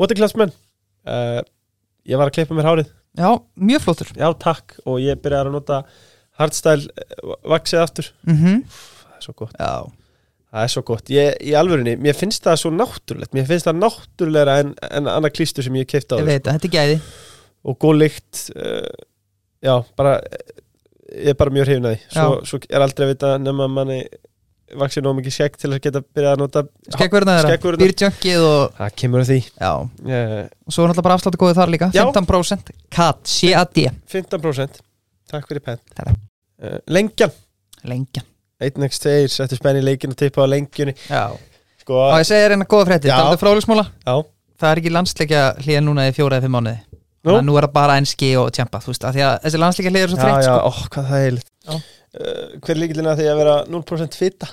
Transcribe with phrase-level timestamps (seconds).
[0.00, 1.40] Waterclassmenn uh,
[2.08, 2.90] Ég var að klippa mér hárið.
[3.18, 3.28] Já,
[3.60, 4.10] mjög flottur.
[4.16, 4.78] Já, takk.
[4.88, 5.80] Og ég byrjaði að nota
[6.40, 8.12] hardstyle eh, vaxið aftur.
[8.28, 9.56] Mm Það er svo gott.
[9.60, 9.72] Já,
[10.50, 11.10] Það er svo gott.
[11.14, 13.34] Ég, í alvörinni, mér finnst það svo náttúrulegt.
[13.36, 16.56] Mér finnst það náttúrulegra en, en annað klístur sem ég keipt á ég veit að
[16.56, 16.96] þetta er gæði.
[17.60, 18.88] Og góð lykt uh,
[19.60, 20.56] Já, bara eh,
[21.10, 22.02] Ég er bara mjög hrifin að því.
[22.14, 24.00] Svo, svo er aldrei að vita nema að manni
[24.78, 26.62] vaxið nóg mikið skegg til að geta byrjað að nota
[26.94, 29.38] Skeggverðina byrjunkið og Það kemur að því.
[29.60, 30.34] Uh,
[30.66, 32.02] og svo er náttúrulega bara afsláttu góðið þar líka Já.
[32.06, 34.82] 15% kat, C-A-D 15%
[35.30, 35.80] Takk fyrir penn
[36.10, 37.32] uh, Lengjan.
[37.88, 38.26] Lengjan.
[38.60, 40.92] 1x2 settu spenni í leikinu tippa á lengjunni.
[41.80, 43.08] Sko, og ég segir hérna góða frétti.
[43.08, 43.86] Það er frálegsmóla
[44.60, 46.82] Það er ekki landsleikja hlýja núna í fjóra eða fimm mánuði.
[47.24, 47.36] Nú?
[47.36, 50.04] Að er það bara enski og tjampa Þú veist, af því að þessi landsleikja hlýja
[50.04, 54.48] er svo þreytt er uh, Hver er líkillin að því að vera 0% fitta?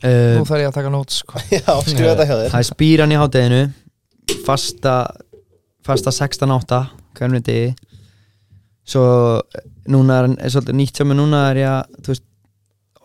[0.00, 0.08] Nú
[0.40, 1.40] uh, þarf ég að taka nót sko.
[1.56, 3.60] Já, skrifa þetta hjá þér Það er spýran í hátteginu
[4.46, 4.94] Fasta
[5.86, 6.80] Fasta 16-8
[7.18, 7.68] Hvernig degi
[8.90, 9.04] Svo
[9.90, 12.26] Núna er, er svolítið nýtt hjá mig Núna er ég að Þú veist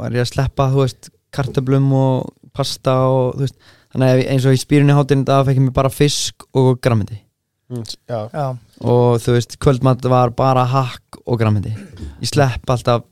[0.06, 3.60] Er ég að sleppa Þú veist Kartöblum og pasta og Þú veist
[3.96, 6.48] Þannig að ef- eins og í spýran í hátteginu Það fekk ég mig bara fisk
[6.56, 7.25] og grammindi Mm,
[7.66, 8.46] Já, Já,
[8.86, 11.72] Og þú veist Kvöldmatt var bara hakk og grammindi
[12.22, 13.04] Ég slepp alltaf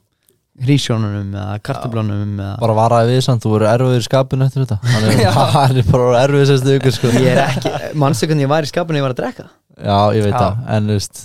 [0.63, 4.75] Hrísjónunum eða kartöblunum eða bara varaði við samt, þú voru erfiður í skapinu eftir þetta.
[4.85, 7.09] Hann er, bara erfiður sérstu ykkur sko.
[7.17, 9.47] Ég er ekki, mannstu hvernig ég var í skapinu ég var að drekka?
[9.81, 10.37] Já, ég veit Já.
[10.43, 11.23] það, en þú veist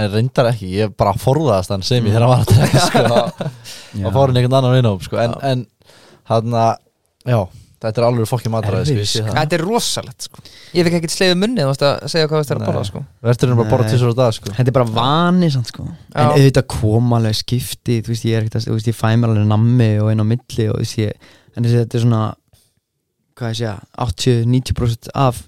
[0.00, 3.02] en reyndar ekki, ég bara forðaðast hann sem ég þegar hann var að drekka sko,
[3.12, 3.28] þá-
[3.92, 5.66] þá fór hann einhvern annan vinna sko, en, en
[6.32, 6.72] hann að,
[7.28, 7.38] já
[7.82, 10.42] þetta er alveg fokkin matræði sko, þetta er rosalegt sko.
[10.76, 13.02] Ég fikk ekkert sleiðu munni að segja hvað það er að borða sko.
[13.26, 13.92] verður bara að borða Nei.
[13.92, 14.52] tísur á dag sko.
[14.58, 18.46] Þetta er bara vani samt sko En auðvitað koma alveg skipti Þú veist ég er
[18.46, 21.00] ekkert að, þú veist ég fæ mér alveg nammi og einn á milli og veist
[21.00, 22.22] ég En þessi þetta er svona
[23.32, 25.42] Hvað ég segja 80-90% af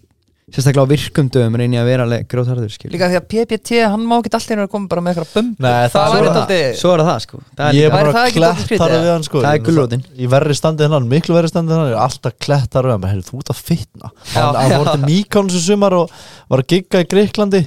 [0.55, 4.05] Sérstaklega á virkum dögum reyni að vera alveg grótharður skil Líka því að PPT, hann
[4.07, 6.93] má ekki alltaf að koma bara með eitthvað bumb Nei, Það svo er dálítið Svo
[6.95, 7.41] er það sko.
[7.59, 9.43] Það er ég er bara klettar skrítið, við hann sko.
[9.43, 10.05] Það er gulrótin.
[10.15, 13.27] í verri standið hennan, miklu verri standið hennan ég er alltaf klettar við hann, heyrðu,
[13.33, 14.13] þú ert að fitna.
[14.37, 16.15] Hann, hann voru til Míkon sem sumar og
[16.55, 17.63] var að gigga í Greiklandi.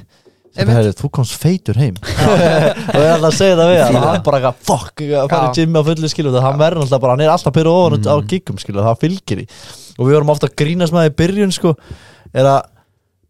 [0.57, 1.99] Heyrðu, þú komst feitur heim.
[2.95, 3.97] Og ég er alltaf að segja það við hann.
[4.07, 7.03] Hann bara eitthvað, fuck, að fara í gymmi á fullu skilu það hann verður alltaf
[7.03, 8.07] bara, hann er alltaf pyrra ofan Mm.
[8.09, 9.45] á giggum skilu, það fylgir í
[9.97, 11.75] og við vorum ofta að grínast með það í byrjun sko.
[12.37, 12.57] Er að,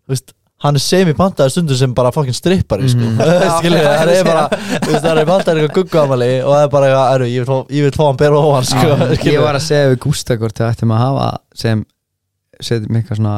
[0.09, 0.33] veist
[0.65, 3.51] hann er semi-pantaði stundur sem bara fucking strippari sko, Já.
[3.59, 4.45] skilu, það er bara
[4.87, 7.85] það er pantaði eitthvað gugguamali og það er bara eitthvað, "Heyrðu, ég vil fá- ég
[7.85, 8.95] vil fá hann pyrra ofan sko,
[9.29, 11.83] Ég var að segja við Gústa hvort við ættum að hafa sem
[12.61, 13.35] setjum eitthvað svona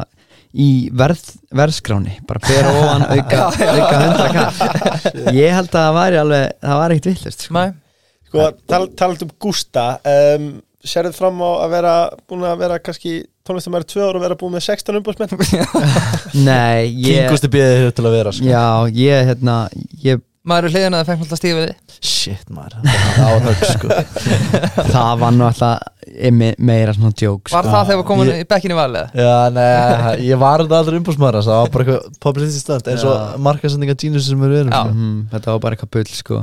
[0.55, 0.69] í
[1.01, 1.25] verð,
[1.59, 6.79] verðskráni bara bera ofan auka, auka 100 kall ég held að það væri alveg það
[6.79, 7.53] var ekkert villust sko.
[7.59, 7.67] Nei,
[8.29, 9.85] sko, tal, talað um Gústa
[10.15, 10.49] um,
[10.87, 11.93] Sérðu fram á að vera
[12.31, 13.17] búin að vera kannski
[13.49, 15.35] tónlistamæri tvö ára og vera búin með 16 umbúrsmenn
[16.49, 18.49] nei, ég kingusti býðið þér til að vera sko.
[18.49, 18.65] já,
[19.01, 19.55] ég hérna
[20.05, 22.77] ég, maður er hliðin að það fekk alltaf stífið þið shit maður,
[23.17, 23.89] það var högg sko
[24.93, 25.89] það var nú alltaf
[26.39, 27.73] me, meira svona djók Var sko.
[27.73, 29.11] það þegar við komum Ég- í bekkinni valið?
[29.19, 33.97] Já, nei, ég var aldrei umbúrsmaður það var bara eitthvað publicity stand eins og markasendinga
[33.99, 34.81] genius sem við erum Já.
[34.85, 34.95] sko.
[34.95, 36.41] Mhm, þetta var bara eitthvað bull sko.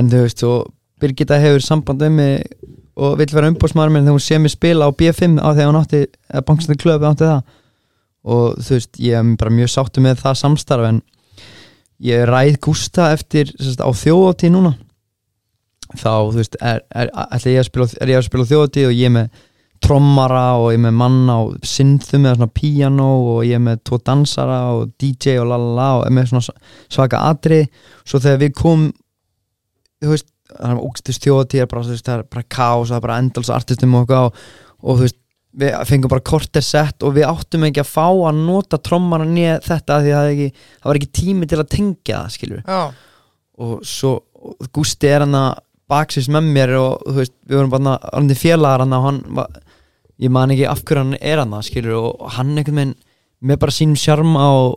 [0.00, 2.42] en þú veist, og Birgitta hefur samband um mig
[2.98, 5.80] og vill vera umbóðsmaður minn þegar hún sé mig spila á B5 á þegar hún
[5.80, 7.54] átti, eða bankstændi klöfi átti það.
[8.28, 11.00] Og þú veist, ég er bara mjög sáttu með það samstarf en
[12.04, 14.74] ég ræð Gústa eftir sérst, á þjóðatíð núna.
[15.94, 19.14] Þá, þú veist, er, er, er, ég að spila, spila á þjóðatíð og ég er
[19.14, 19.44] með
[19.84, 23.82] trommara og ég er með manna og synthum eða svona piano og ég er með
[23.86, 27.60] tvo dansara og DJ og lalala og er með svona svaka atri
[28.02, 28.88] svo þegar við kom
[30.02, 33.18] þú veist, það er ógstist þjóðatíð bara, veist, það er bara kaos, það er bara
[33.22, 34.38] endals artistum og og,
[34.82, 35.20] og þú veist
[35.58, 39.58] við fengum bara korter sett og við áttum ekki að fá að nota trommara nýja
[39.64, 42.82] þetta því að það, ekki, það var ekki tími til að tengja það skilur Já,
[43.58, 45.48] og svo og Gústi er hann að
[45.90, 49.60] baksins með mér og veist, við vorum bara hann félagar hann og hann var,
[50.20, 52.96] ég man ekki af hverju hann er hann skilur og hann einhvern veginn
[53.48, 54.76] með bara sínum sjarma og,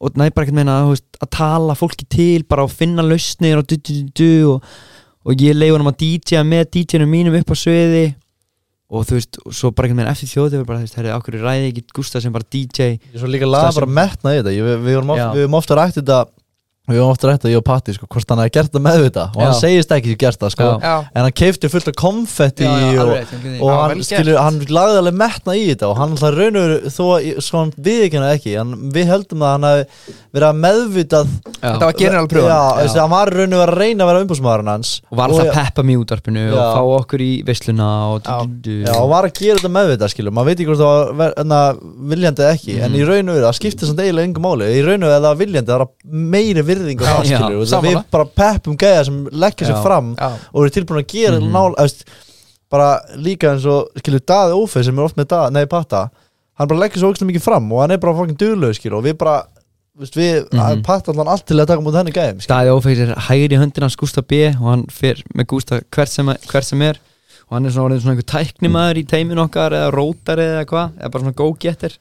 [0.00, 3.68] og, næ bara einhvern veginn að, að tala fólki til bara og finna lausnir og
[3.68, 4.72] du du du du og,
[5.28, 8.06] og ég leiði hann að DJ-a með DJ-num mínum upp á sviði.
[8.90, 11.44] Og þú veist, og svo bara einhvern veginn eftir þjóðið bara, þú veist, herrið, ákveður
[11.46, 14.40] ræði ekki Gústa sem bara DJ Ég er svo líka laga Það bara metna í
[14.40, 14.54] þetta.
[14.56, 16.16] Við, við, vorum við ofta rætt þetta
[16.90, 18.84] og ég var ofta rætt að ég og Patti sko, hvort hann hefði gert það
[18.86, 19.60] meðvita og hann Já.
[19.60, 20.94] segist ekki sem gert það sko, Já.
[21.14, 25.02] En hann keifti fullt af konfetti Já, og, alveg og Já, hann, skilur, hann lagði
[25.04, 27.04] alveg metna í þetta og hann alltaf raun og veru þó
[27.46, 31.32] sko hann við ekki hann ekki hann, við höldum að hann hefði verið að meðvitað
[31.60, 34.72] þetta var general já, pröfun hann var raun og veru að reyna að vera umbúsmaðurinn
[34.74, 37.90] hans og var alltaf og, að peppa mig í útvarpinu og fá okkur í veisluna
[38.14, 38.30] og
[39.00, 40.34] og var að gera þetta meðvitað skilur.
[40.34, 41.60] Maður veit ekki hvort það var enna,
[42.12, 42.46] viljandi
[46.80, 49.68] í í virðing og Já, það já, skilur og við bara peppum gæða sem leggja
[49.70, 51.52] sér fram Já, og eru tilbúin að gera Mhm.
[51.52, 52.04] nál, eðst,
[52.70, 56.10] bara líka eins og skilur Daði Ófeð sem er oft með Daði, nei Patta
[56.60, 59.04] hann bara leggja svo ógæslega mikið fram og hann er bara fokkin duglega skilur og
[59.04, 59.44] við bara
[60.00, 60.82] veist, við, mm Mhm.
[60.84, 62.46] Patta allan allt til að taka mútið henni gæðum.
[62.46, 66.26] Daði Ófegs er hægri höndin hans Gústa B og hann fer með Gústa hvert sem,
[66.26, 66.98] hvert sem er
[67.50, 70.92] og hann er svona orðin svona einhver tæknimaður í teimin okkar eða rótari eða hvað
[71.00, 71.96] eða bara svona go-getter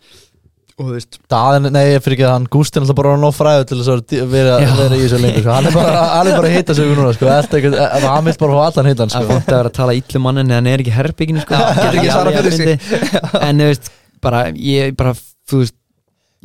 [0.79, 3.65] og þú veist Daði, nei, ég fyrir ekki að hann Gústin alltaf bara nóg fræðu
[3.69, 5.55] til þess að vera, vera í þessu lengur sko.
[5.57, 7.25] hann er bara, hann er bara að hitta sig núna sko.
[7.35, 9.33] Eitthvað, hann vil bara fá allan hittan það er sko.
[9.33, 11.59] fónt að vera að tala ítlu mannin en hann er ekki herbygginu sko.
[11.79, 12.69] getur ekki svarað fyrir sig.
[13.47, 13.91] en þú veist,
[14.23, 15.15] bara ég bara,
[15.49, 15.75] þú veist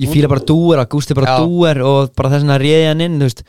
[0.02, 3.04] ég fíla bara dúer að Gústi er bara dúer og bara þess að réði hann
[3.06, 3.44] inn þú veist,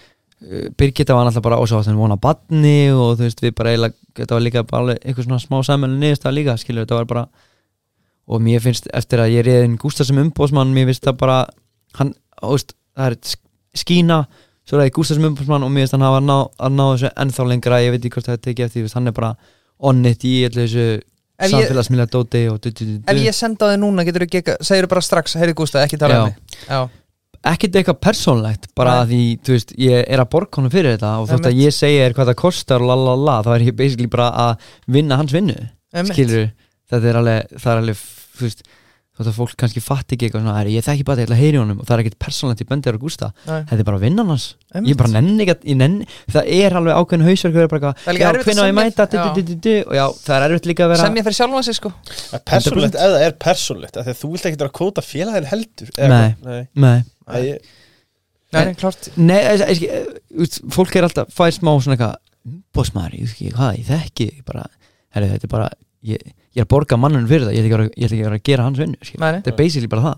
[0.77, 4.35] Birgitta var alltaf bara ósátt hann vona badni og þú veist við bara eiginlega, þetta
[4.35, 5.57] var líka bara alveg eitthvað svona smá
[8.27, 11.39] og mér finnst eftir að ég réði inn Gústa sem umbóðsmann, mér finnst það bara
[11.99, 14.19] hann, þú veist, það er sk- skína
[14.65, 17.47] svo það Gústa sem umbóðsmann og mér finnst hann að ná, að ná þessu ennþá
[17.51, 17.81] lengra.
[17.85, 19.33] Ég veit ekki hvort það er tekið eftir, þú hann er bara
[19.91, 20.87] onnit í allir þessu
[21.51, 24.55] samfélagsmiðla dóti og du, du, du, Ef ég senda á þig núna, getur þú ekki
[24.65, 26.59] segir bara strax, heyrðu Gústa, ekki tala um mig.
[26.69, 26.79] Já,
[27.51, 29.09] ekkert eitthvað persónlegt bara Nei.
[29.11, 32.05] því, þú veist, ég er að borga honum fyrir þetta og þótt að ég segja
[32.07, 35.57] er hvað það kostar lalala, þá er ég basically bara að vinna hans vinnu,
[36.09, 36.47] skilur
[36.91, 38.01] þetta er alveg, það er alveg,
[38.35, 38.65] þú veist
[39.15, 41.35] þótt að fólk kannski fatti ekki eitthvað svona "Herri, ég þekki bara þetta, ég ætla
[41.37, 41.77] að heyri honum.
[41.79, 44.47] Og það er ekkert persónlegt í böndir og gústa, þetta er bara vinnan hans.
[44.75, 47.79] Ég bara nenni ekki að, ég nenni það er alveg ákveðin hausverk að vera bara
[47.79, 49.05] Það er eitthvað, líka já, erfitt að ég mæta?
[49.87, 51.93] Og já, það er erfitt líka að vera sem ég fyrir sjálfan sig sko.
[52.51, 55.89] Persónlegt, það er persónlegt af því að þú vilt ekki vera að kóta félagin heldur
[55.95, 56.35] eða Nei.
[56.43, 56.67] nei.
[56.75, 57.61] Nei, Æ, ég-
[58.51, 61.95] Nei, En- nei, klart Nei, ég, ég, ég, ég, fólk er alltaf fær smá svona
[61.95, 62.15] eitthvað
[62.75, 64.67] bósmaður, ég veit ekki hvað, ég þekki ég bara,
[65.15, 65.69] herri, þetta er bara
[66.55, 68.97] ég, er að borga mannunum fyrir það, ég ætla ekki ekki að gera hans vinnu,
[69.03, 70.17] þetta er basically bara það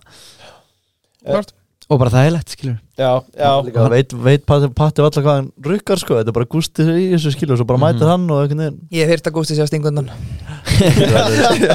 [1.28, 1.50] Klart.
[1.90, 5.38] og bara það er lett, skilur já, já, Líka, veit, veit Patti, Patti allar hvað
[5.40, 6.18] hann rukkar sko.
[6.20, 7.86] þetta er bara Gústi í þessu skilur og svo bara Mhm.
[7.88, 10.08] mætir hann og einhvern veginn Ég hef heyrt að Gústi sé á stingundan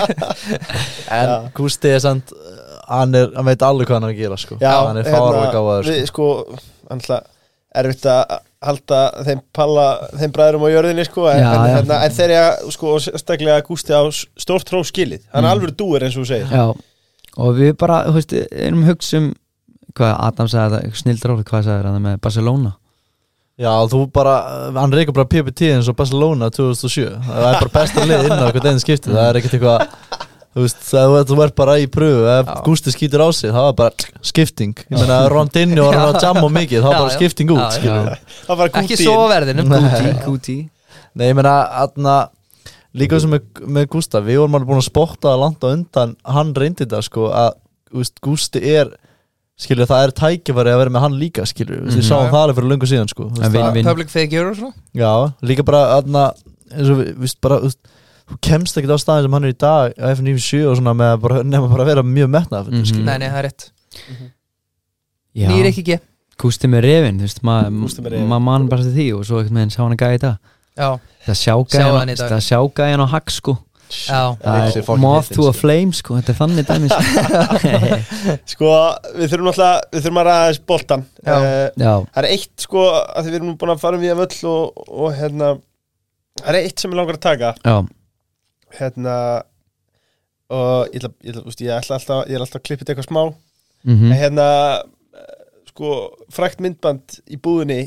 [1.12, 1.36] en Já.
[1.56, 2.32] Gústi er samt
[2.88, 4.56] hann, er, hann veit alveg hvað hann er að gera sko.
[4.60, 6.28] já hann er fárlega gáðaður við sko.
[6.52, 6.58] sko,
[6.92, 7.22] annað
[7.82, 9.86] erfitt að halda þeim palla
[10.20, 11.78] þeim bræðurum á jörðinni sko en, Já, já.
[11.82, 14.02] en, en þeir ég sko staklega Gústi á
[14.40, 15.54] stórt tróf skilið hann er Mm.
[15.56, 16.66] alveg dúir eins og þú segir já,
[17.36, 19.32] og við bara, þú veist, erum hugsa um
[19.96, 22.72] hvað Adam sagði snildur orð hvað sagði það með Barcelona
[23.60, 24.36] já þú bara
[24.78, 28.46] hann reyka bara PPT eins og Barcelona 2007 það er bara besta lið inn á
[28.48, 29.84] eitthvað einn skipti það er ekkert eitthvað
[30.52, 30.82] Þú veist,
[31.30, 32.56] þú ert bara í pröfu ef Já.
[32.66, 34.74] Gústi skýtur á sig, það var bara skipting.
[34.90, 38.98] Ég meina Rondinho var að jamma mikið það var bara skipting út það var Ekki
[39.00, 39.72] svo á verðinum.
[41.12, 41.28] Nei.
[41.28, 41.54] Ég meina,
[41.84, 42.16] aðna
[42.96, 46.14] líka sem með, með Gústa, við vorum alveg búin að spotta það langt á undan,
[46.36, 47.54] hann reyndi þetta sko að,
[47.96, 48.92] veist, Gústi er
[49.62, 52.32] skilur, það er tækifæri að vera með hann líka skilur, mm við sáum Já, já.
[52.34, 55.12] það alveg fyrir löngu síðan sko, veist, vin- vin- Public figure og svo já,
[55.52, 56.24] líka bara aðna,
[56.72, 57.80] eins og við, við bara, þú veist,
[58.40, 61.42] kemst ekkert á staðin sem hann er í dag á F97 og svona með bara,
[61.42, 63.04] nema bara að vera mjög metnað mm Mhm.
[63.04, 63.70] Nei, nei, það er rétt.
[65.34, 65.98] Já, Nýr ekki ekki
[66.42, 68.28] Gústi með refin, þú veist, maður Gústi með refinn.
[68.28, 70.32] ma mann bara til því og svo ekkert með henn sá hann að gæja þetta
[70.72, 70.88] Já,
[71.26, 72.30] það sjá í gæjan dag.
[72.32, 73.58] það sjá gæjan á hag sko.
[74.96, 75.60] Moth to a sko.
[75.60, 77.02] flame sko, þetta er þannig dæmi sko.
[78.54, 78.70] sko
[79.18, 81.34] við þurfum alltaf við þurfum að ræða þess boltan Já.
[81.36, 84.02] Eh, Já, það er eitt sko að því við erum nú búin að fara um
[84.06, 85.50] við að völl og, og hérna
[86.40, 87.52] það er eitt sem ég langar að taka.
[87.62, 87.76] Já,
[88.78, 89.16] hérna
[90.52, 93.10] og ég ætla, ég úst, ég ætla alltaf ég er alltaf að klippa þetta eitthvað
[93.10, 93.22] smá.
[93.88, 94.12] Mhm.
[94.12, 94.48] En hérna
[94.78, 95.36] eh,
[95.72, 95.92] sko
[96.32, 97.80] frækt myndband í búðinni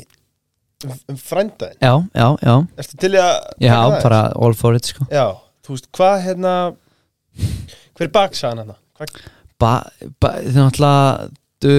[0.84, 5.06] um, um frændaðin Já, já, já, ertu til að já, bara all for it sko.
[5.12, 5.32] Já,
[5.64, 6.52] þú veist, hvað hérna
[7.96, 8.76] hver er baksaðan hérna
[9.60, 9.72] ba,
[10.20, 11.28] ba, Það er náttúrulega
[11.64, 11.72] du,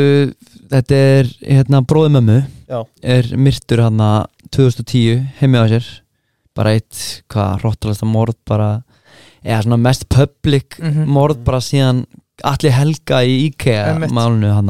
[0.72, 2.82] Þetta er hérna bróði mömmu Já.
[3.16, 4.02] er myrtur hann
[4.52, 5.86] 2010 heimi á sér.
[6.58, 8.82] Bara eitt, hvað, hróttalasta morð bara,
[9.48, 11.08] eða svona mest public Mhm.
[11.08, 12.04] morð bara síðan
[12.44, 14.70] allir helga í IKEA málunu hann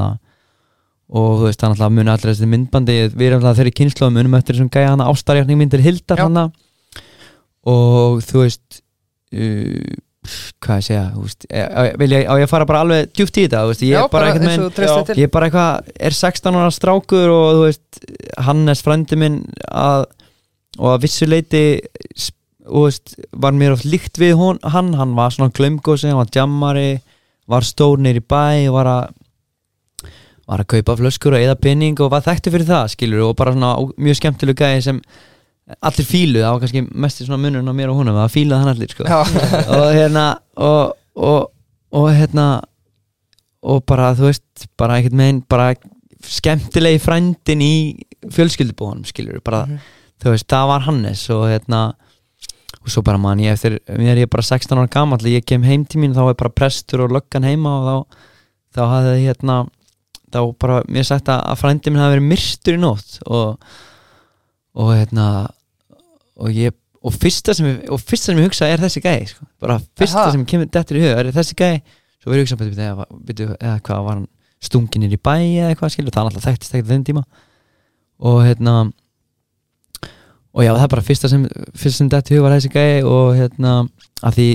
[1.08, 4.36] og þú veist, hann alltaf muni allir þessi myndbandi við erum alltaf þeirri kynnslóðum munum
[4.40, 6.52] eftir þessum gæja hann ástarjarning myndir Hildar hann
[7.68, 8.82] og þú veist
[9.36, 9.96] uh,
[10.64, 13.46] hvað ég segja, veist, á, vil ég, á ég að fara bara alveg djúpt í
[13.46, 15.16] þetta, veist, ég Já, er bara bara og til.
[15.22, 18.02] ég er bara eitthvað, er 16 ára strákur og þú veist,
[18.48, 19.38] Hannes frændi minn
[19.72, 20.04] að,
[20.78, 21.64] og að vissu leiti
[22.16, 22.34] s-
[22.68, 26.32] og veist, var mér oft líkt við hon, hann, hann var svona glömgósi, hann var
[26.34, 27.00] jammari
[27.48, 29.14] var stór neyri bæ var að
[30.48, 33.52] var að kaupa flöskur og eða penning og var þekktu fyrir það, skilur og bara
[33.52, 35.02] svona mjög skemmtileg gæði sem
[35.84, 38.72] allir fíluð, það var kannski mest svona munurinn á mér og honum, það fíluð hann
[38.72, 39.04] allir, sko.
[39.78, 40.24] Og hérna
[40.56, 41.50] og, og,
[41.92, 42.46] og hérna
[43.68, 45.74] og bara þú veist bara einhvern veginn bara
[46.28, 47.74] skemmtilegi frændin í
[48.32, 49.80] fjölskyldubóðanum skilur bara Mhm.
[50.24, 51.82] þú veist það var Hannes og hérna
[52.88, 55.66] og svo bara man ég eftir mér er ég bara 16 ára gamall ég kem
[55.68, 58.24] heim til mín þá er bara prestur og löggan heima og þá
[58.78, 59.58] þá hafði hérna
[60.32, 63.68] þá bara mér sagt að, frændi minn hafi verið myrstur í nótt og
[64.78, 65.28] og hérna
[66.38, 66.76] og ég
[67.08, 69.48] og fyrsta sem ég, og fyrsta sem ég hugsa er þessi gæi sko.
[69.62, 70.34] bara fyrsta Aha.
[70.36, 71.82] sem kemur dettur í hug er þessi gæi
[72.22, 74.28] svo verður ég hugsa betur, eða, hvað var hann
[74.64, 77.26] stunginir í bæ eða eitthvað skilur það er alltaf þekktist ekkert þeim tíma
[78.28, 78.78] og hérna
[80.58, 81.44] og já það er bara fyrsta sem
[81.78, 83.74] fyrsta sem í hug var þessi gæi og hérna
[84.26, 84.48] að því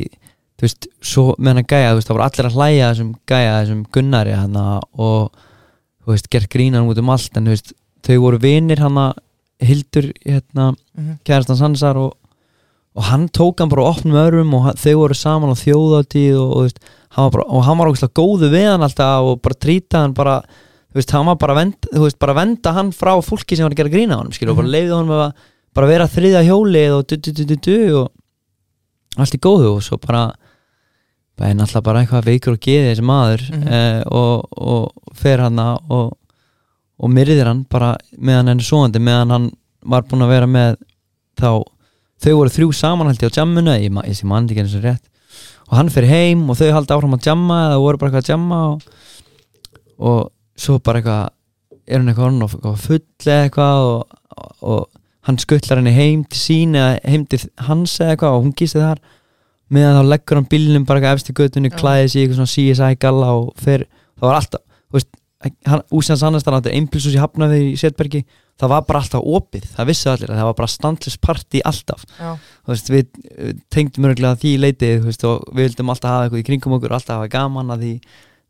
[0.58, 3.12] þú veist svo með hann gæja þú veist það voru allir að hlæja að þessum
[3.32, 4.64] gæja þessum gunnari hana
[4.98, 5.30] og
[6.02, 7.72] þú veist gert grínan út um allt en þú veist
[8.06, 9.12] þau voru vinir hana
[9.62, 11.20] Hildur hérna Mhm.
[11.24, 12.16] kærastan Sansar og,
[12.98, 16.50] og hann tók hann bara opnum örum og hann, þau voru saman á þjóðatíð og,
[16.50, 16.80] og, þú veist,
[17.16, 20.34] hann bara, og hann var ógæslega góðu við hann alltaf og bara trýta hann bara
[20.92, 23.64] þú veist, hann var bara að þú veist, bara að venda hann frá fólki sem
[23.64, 25.32] var að gera grína á hann skilur, og bara leiði honum að
[25.74, 29.82] bara vera þriða hjólið og du, du, du, du, du, og allt í góðu og
[29.84, 30.26] svo bara
[31.38, 33.68] bara er náttúrulega bara eitthvað veikur og geði þessi maður Mhm.
[33.72, 36.12] eh, og, og fer hann og,
[37.02, 39.48] og myrðir hann bara meðan hann er svoandi meðan hann
[39.84, 40.76] var búinn að vera með
[41.40, 41.48] þá
[42.22, 45.08] þau voru þrjú samanhaldi á jammuna ég, ég sé mann ekki eins og rétt
[45.72, 48.32] og hann fer heim og þau haldi áfram að jamma eða voru bara eitthvað að
[48.34, 48.82] jamma og,
[49.98, 50.20] og
[50.60, 51.30] svo bara eitthvað
[51.88, 54.91] er hann eitthvað orðinn of- of full eitthvað og, og, og
[55.28, 58.82] hann skuttlar henni heim til sín eða heim til hans eða eitthvað og hún gísti
[58.82, 59.00] þar.
[59.72, 61.78] Meðan þá leggur hann bílnum bara eitthvað í göttunni, Já.
[61.80, 63.86] klæði sig í eitthvað svona CSI galla og fer,
[64.18, 65.08] það var alltaf veist,
[65.66, 68.22] hann, úsins annars þannig að þetta einpilsus í Hafnaði í Setbergi
[68.60, 72.04] það var bara alltaf opið, það vissu allir að það var bara standlis party alltaf.
[72.18, 76.26] Þú veist, við við tengdum örgulega því leitið þú veist, og við vildum alltaf hafa
[76.28, 77.94] eitthvað í kringum okkur alltaf hafa gaman að því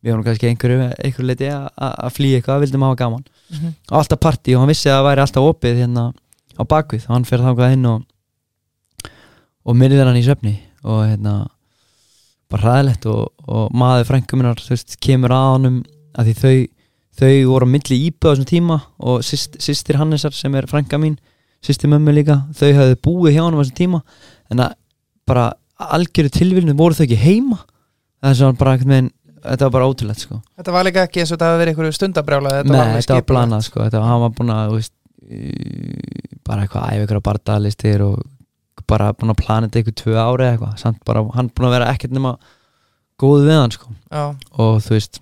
[0.03, 3.25] við vorum kannski einhverju, einhverju leiti að, flýja eitthvað, vildum hafa gaman.
[3.53, 3.73] Mhm.
[3.91, 6.05] og alltaf party og hann vissi að það væri alltaf opið hérna
[6.59, 8.03] á bakvið og hann fer þangað inn og
[9.63, 11.35] og myrðir hann í svefni og hérna
[12.53, 15.77] bara hræðilegt og, og maður frænkuminar þú veist, kemur að honum
[16.19, 16.57] að því þau,
[17.23, 21.01] þau voru á milli íbúð á þessum tíma og syst, systir Hannesar sem er frænka
[21.01, 21.17] mín,
[21.65, 24.03] systir mömmu líka þau hafðu búið hjá honum á þessum tíma.
[24.53, 24.77] En að
[25.29, 25.49] bara
[25.97, 27.63] algjöru tilvílinu voru þau ekki heima.
[28.23, 30.41] Það er svona bara einhvern veginn þetta var bara ótrúlegt sko.
[30.59, 33.17] Þetta var líka ekki eins og þetta hafi verið einhverju stundabrjála Þetta Nei, var þetta
[33.17, 33.81] var planað sko.
[33.87, 34.95] Þetta var, hann var búin að þú veist,
[36.47, 38.23] bara eitthvað æfa ykkur á bardalistir og
[38.91, 40.77] bara búin að plana þetta ykkur tvö ári eitthvað.
[40.83, 42.35] Samt bara, hann búin að vera ekkert nema
[43.23, 43.93] góð við hann sko.
[44.11, 44.25] Já,
[44.59, 45.21] og þú veist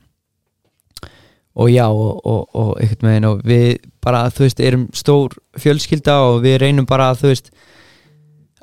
[1.61, 6.15] og já og, og, og einhvern veginn og við bara þú veist erum stór fjölskylda
[6.31, 7.51] og við reynum bara þú veist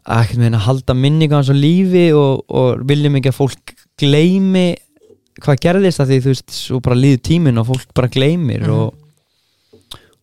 [0.08, 3.74] að einhvern veginn að halda minninga hans á lífi og, og viljum ekki að fólk
[4.00, 4.70] gleymi
[5.44, 8.72] hvað gerðist að því þú veist svo bara líður tíminn og fólk bara gleymir Mhm.
[8.80, 8.96] og,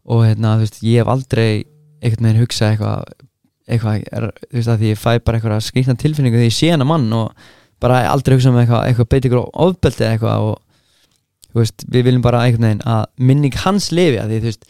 [0.05, 1.49] og hérna þú veist ég hef aldrei
[2.05, 3.15] einhvern veginn hugsað eitthvað
[3.65, 4.03] eitthvað,
[4.51, 7.07] þú veist að því ég fæ bara eitthvað skrýtna tilfinningu þegar ég sé hana mann
[7.17, 7.47] og
[7.81, 10.59] bara aldrei hugsa um eitthvað, eitthvað beit ykkur á ofbeldi eitthvað og
[11.55, 14.69] þú veist, við viljum bara einhvern veginn að minning hans lifi að því þú veist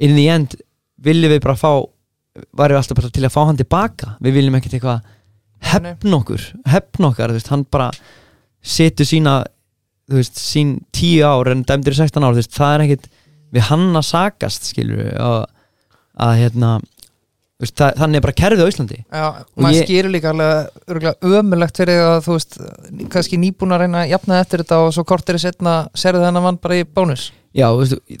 [0.00, 0.58] in the end
[1.04, 1.72] viljum við bara fá
[2.56, 4.14] varum við alltaf bara til að fá hann tilbaka.
[4.22, 5.08] Við viljum ekkert eitthvað
[5.70, 7.90] hefn okkur hefn okkar, þú veist, hann bara
[8.60, 9.40] setur sína
[10.10, 13.10] þú veist, sín tíu ár en dæmdur í 16 ár, þú veist, það er ekkert
[13.54, 15.46] við hann að sakast, skilur við og
[16.20, 16.72] að hérna
[17.60, 18.98] veist, það, þannig er bara kerfið á Íslandi.
[19.10, 19.24] Já
[19.60, 22.58] maður ég- skýrir líka alveg ömulegt fyrir að þú veist
[23.12, 26.42] kannski nýbúin að reyna að jafna eftir þetta og svo kortir í setna serðu þennan
[26.46, 27.30] mann bara í bónus.
[27.56, 27.68] Já,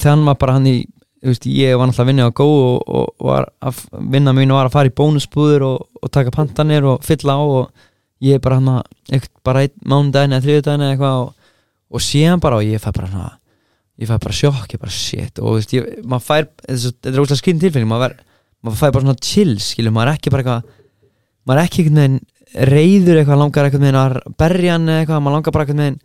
[0.02, 0.78] þannig var bara hann í
[1.24, 3.82] veist, ég var náttúrulega að vinna á Go og, og, og var að,
[4.12, 7.70] vinna mín var að fara í bónusbúður og, og taka pantanir og fylla á og
[8.24, 11.34] ég er bara hann að bara einn mánudaginn eða þriðudaginn eða eitthvað og,
[11.90, 13.30] og síðan bara og ég fæ bara hana,
[14.00, 15.38] ég fæ bara sjokk, ég bara shit.
[15.44, 18.14] Og veist, ég, maður fær, þetta er óslega skinn tilfinning, maður,
[18.64, 20.76] maður fær bara svona chill skilur, maður er ekki bara eitthvað
[21.48, 25.20] maður er ekki einhvern veginn reyður eitthvað langar einhvern veginn að berja hann eða eitthvað,
[25.24, 26.00] maður langar bara einhvern veginn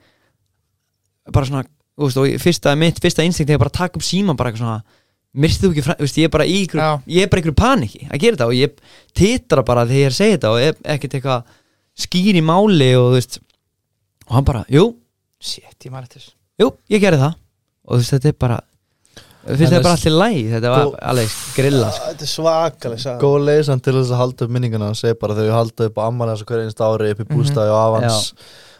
[1.35, 1.63] bara svona,
[1.95, 4.65] þú veist, og fyrsta, mitt fyrsta instinkt er bara að taka upp síman bara eitthvað
[4.65, 5.01] svona
[5.35, 7.55] myrstu þú ekki, fra- þú veist, ég er bara í ykkur, ég er bara ykkur
[7.59, 8.77] paniki að gera þetta og ég
[9.19, 11.49] titra bara þegar ég segja þetta og er ekkert eitthvað
[12.05, 13.39] skýr í máli og þú veist
[14.29, 14.85] og hann bara, jú,
[15.45, 16.29] Shit, ég maður eftir
[16.63, 17.35] jú, ég gerði það
[17.87, 18.59] og þú veist, þetta er bara
[19.45, 22.05] finnst En þetta bara þess- allir læg þetta var Gó- alveg grilla sko.
[22.09, 23.19] Þetta er svakaleg saga.
[23.21, 26.29] Góð leysan til þess að halda upp minninguna og segja bara þau halda upp ammali
[26.33, 28.33] hans og hverja einst ári upp í bústæði og avans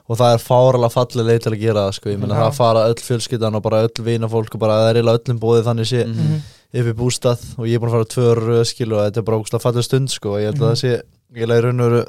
[0.10, 2.42] og það er fáralega fallið leið til að gera það sko, ég meina Já.
[2.50, 5.64] það fara öll fjölskyldan og bara öll vinafólk og bara það er eiginlega öllum bóðið
[5.70, 6.42] þannig sé Mhm.
[6.76, 9.38] upp í bústað og ég er búin að fara tvö röðskil og þetta er bara
[9.38, 11.02] ógustlega fallið stund sko og ég held að það sé
[11.36, 12.06] eiginlega í raun og veru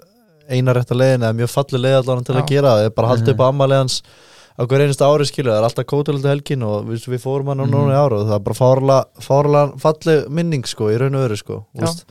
[0.48, 2.46] eina rétta leiðin eða mjög fallið leið allan til að Já.
[2.48, 3.34] gera það, ég er bara að halda Mhm.
[3.36, 4.02] upp ammali hans
[4.56, 7.60] á hver einasta ári skilu, það er alltaf kótalöldu helgin og við, við fórum hann
[7.60, 7.74] á Mhm.
[7.74, 11.28] núna í ára og það er bara fárlega, fárlega fallið minning sko, í raun og
[11.28, 11.84] veru sko Já.
[11.84, 12.04] úst.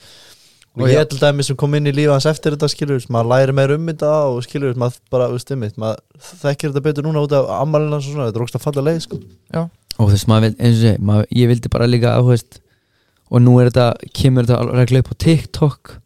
[0.76, 1.06] og Og ég já.
[1.08, 3.86] til dæmi sem kom inn í lífa hans eftir þetta skilur, maður læri meir um
[3.88, 7.92] þetta og skilur, maður bara, veist, einmitt, maður þekkir þetta betur núna út af ammalinn
[7.96, 9.20] hans og svona, þetta er ógst að falla leið sko.
[9.98, 12.60] og þú veist, maður, eins og segi, maður, ég vildi bara líka veist,
[13.32, 15.98] og nú er þetta kemur þetta regla upp á TikTok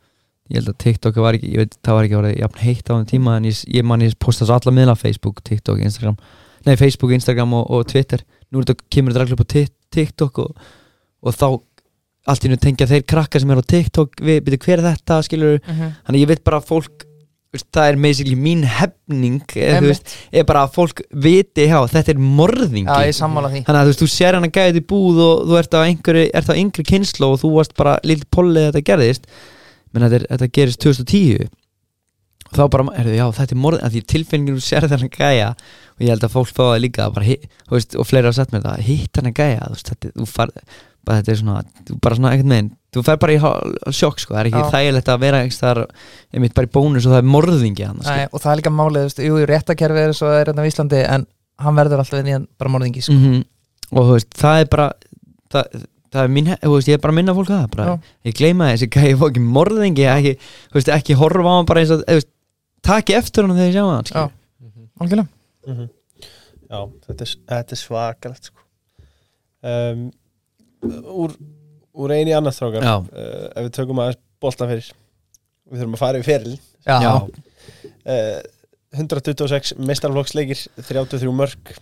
[0.50, 2.94] ég held að TikTok var ekki, ég veit, það var ekki orðið jafn heitt á
[2.98, 6.18] þeim tíma en ég, ég man ég posta svo alla miðla Facebook, TikTok, Instagram.
[6.66, 8.24] Nei, Facebook, Instagram og, og Twitter.
[8.52, 10.56] Nú er þetta, kemur þetta á Ti- TikTok og,
[11.24, 11.46] og þá
[12.30, 15.22] allt í nú tengja þeir krakka sem er á TikTok við, byrju, hver er þetta,
[15.26, 15.62] skilur
[16.06, 17.06] þannig ég veit bara að fólk
[17.74, 19.40] það er basically mín hefning
[19.82, 22.86] þú veist, er bara að fólk viti já, þetta er morðingi.
[22.86, 23.08] Já,
[23.66, 26.26] Þannig að þú veist, þú sér hann að gæði búð og þú ert á einhverju,
[26.38, 29.26] ert á yngri kynslu og þú varst bara lill pollið þetta gerðist
[29.94, 31.50] menn þetta, þetta gerist 2010
[32.50, 36.04] og þá bara, er já, þetta er morðin því tilfinningin þú sér þennan gæja og
[36.04, 38.86] ég held að fólk fá það líka bara, veist, og fleiri hafa sett mér það,
[38.88, 40.54] hitt hann að gæja veist, þetta, þú far,
[41.06, 44.34] bara þetta er svona þú bara svona ekkert meginn, þú fer bara í sjokk sko,
[44.34, 44.72] það er ekki Já.
[44.74, 45.84] þægilegt að vera þar,
[46.34, 49.06] einmitt bara í bónus og það er morðingi hann, Nei, og það er líka málið,
[49.06, 51.28] þú veist, jú, réttakerfi er svo er hérna á Íslandi en
[51.60, 53.20] hann verður alltaf í hann bara morðingi sko.
[53.20, 53.46] mm
[53.90, 54.88] og þú veist, það er bara
[55.54, 55.80] það,
[56.14, 58.14] það er mín, þú veist, ég er bara að minna fólk að það bara, Já.
[58.30, 60.34] ég gleyma þessi gæði fók ekki morðingi, ekki,
[60.72, 62.30] þú veist, ekki horfa á hann bara eins og, þú veist,
[62.90, 64.10] taki eftir hann þegar ég sjá hann, Já.
[64.10, 64.88] skilur.
[65.00, 65.28] Algjörlega
[65.70, 65.90] Mhm.
[66.70, 68.62] Já, þetta er, þetta er svakalegt sko.
[69.64, 70.12] um,
[71.26, 71.34] úr,
[72.00, 72.94] úr eini annars strákar Já.
[73.02, 74.88] uh, ef við tökum aðeins boltan fyrir
[75.70, 76.56] við þurfum að fara í feril
[76.88, 77.14] Já, Já.
[78.06, 78.40] uh,
[78.98, 81.74] 126 mestarflokksleikir 33 mörg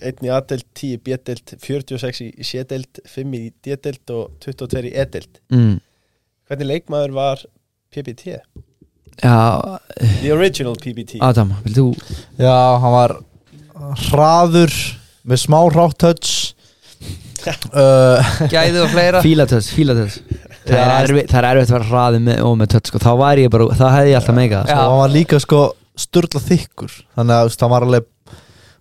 [0.00, 4.94] einn í A-deild, 10 í B-deild 46 í C-deild, 5 í D-deild og 22 í
[4.94, 5.40] E-deild.
[5.52, 5.76] Mm.
[6.46, 7.44] hvernig leikmaður var
[7.94, 8.38] PBT?
[9.22, 9.78] Já,
[10.20, 11.86] The original PBT Adam, vil þú?
[12.38, 13.16] Já, hann var
[14.10, 14.74] hraður
[15.26, 15.60] með smá
[15.98, 16.34] touch.
[17.70, 18.18] Uh,
[18.50, 19.20] gæði og fleira.
[19.22, 20.16] Fílatöðs, fílatöðs
[20.66, 23.44] það, er erfitt- það er að vera hraði með, og með tött, sko, þá væri
[23.44, 24.78] ég bara, það hefði ég alltaf meikað, Já.
[24.80, 25.60] og hann var líka sko
[25.96, 26.96] sturla þykkur.
[27.16, 28.08] Þannig að hann var alveg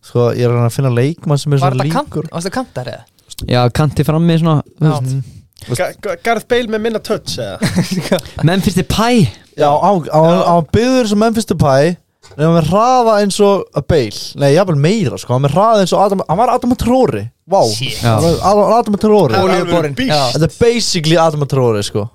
[0.05, 2.91] sko, ég er að finna leikmann sem er Var svona þetta kant, líkur varstu kantar
[2.93, 3.03] eða?
[3.49, 4.99] Já, kanti frammi svona, þú Já.
[5.01, 8.19] veist Ga Ga- Gareth Bale með minna touch eða?
[8.45, 9.09] menn finnst þið pæ
[9.57, 11.95] Já, hann hann var byggður sem Memphis Depay
[12.35, 15.93] nefnum með hraða eins og Bale Nei, jafnvel meira sko, hann var með hraða eins
[15.95, 17.99] og Adam, hann var Adam Tróri Vá, Shit.
[18.01, 18.15] Já.
[18.17, 19.93] hann var Adam- Adam Tróri Hann Olíuborinn.
[19.93, 20.11] alveg beast.
[20.11, 20.21] Já.
[20.35, 22.05] Þetta er basically Adam Tróri sko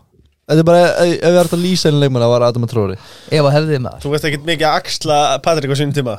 [0.51, 2.97] Þetta er bara, ef ef við erum að lýsa einu leikmann það var Adam Tróri
[3.31, 6.17] Ef að hefði maður Þú veist ekki mikið að axla Patrik á sínum tíma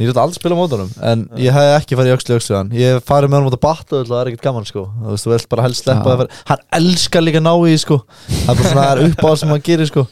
[0.00, 2.56] Ég er aldrei að spila mót honum En ég hef ekki farið í öxli öxli
[2.56, 4.84] hann Ég hef farið með honum út að batta og það er ekkert gaman sko.
[4.88, 7.98] Þú veist, þú vilt bara helst sleppa fyrir Hann elskar líka ná í sko.
[8.28, 10.06] Það er bara svona það er uppáð sem hann gerir sko.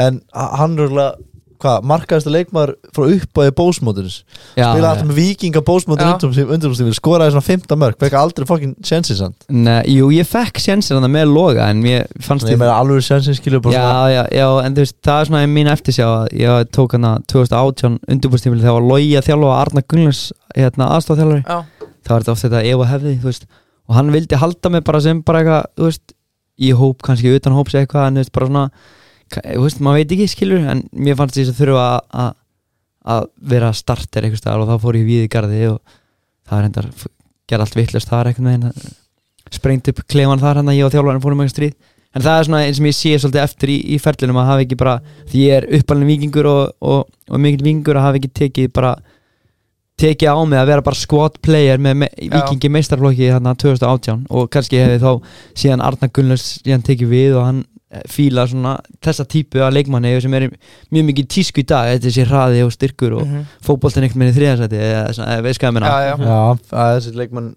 [0.00, 1.29] En hann er örgulega
[1.60, 4.14] Hvað, markaðist leikmaður frá uppáði bósmótins.
[4.56, 6.14] Já, Spila alltaf með vikinga bósmótin Já.
[6.46, 10.96] undirumstífin Skoraði svona 15 mörg Fekk aldrei fokkin sjensin sant Nei, jú, ég fekk sjensin
[10.96, 14.22] hann með loga en mér fannst Ég meina alveg sjensin skilur bara já, svona já,
[14.38, 17.98] já, en þú veist, það er svona mín eftirsjá að ég tók hann að 2018
[18.16, 20.22] undirbúrstífili þegar var logi að þjálfa Arna Gunnlars
[20.56, 21.58] hérna, aðstofþjálfari Já,
[22.06, 23.44] það var þetta oft þetta ef og hefði þú veist,
[23.84, 25.68] og hann vildi halda mig bara sem bara eitthvað
[29.36, 31.84] þú veist, maður veit ekki skilur, en mér fannst því að þurfa
[32.24, 32.34] að-
[33.10, 35.78] að vera starter eitthvað staðar og þá fór ég við í garði og
[36.50, 36.88] það er hendar,
[37.48, 38.90] gerði allt vittlust það er eitthvað með
[39.50, 41.74] sprengt upp klefan þar hann að ég og þjálfarinn fórum eitthvað stríð
[42.14, 44.64] en það er svona eins sem ég sé svolítið eftir í, í ferlinum að hafa
[44.66, 44.94] ekki bara,
[45.30, 48.92] því ég er uppalinn vikingur og, og, og mikill vikingur að hafa ekki tekið bara
[50.00, 52.30] tekið á mig að vera bara squad player með, Já.
[52.36, 55.10] vikingi meistarflokki þarna 2018 og kannski hefði þá
[55.60, 57.60] síðan Arna Gunnlars síðan tekið við og hann
[58.06, 60.44] fíla svona þessa típu af leikmanni sem er
[60.94, 63.40] mjög mikið tísku í dag þetta er sér hraði og styrkur og Mhm.
[63.66, 66.58] fótboltin ekkert með í þriðarsæti eða svona, eða veist hvað ég meina já, já Já,
[66.70, 67.48] þessi leikmann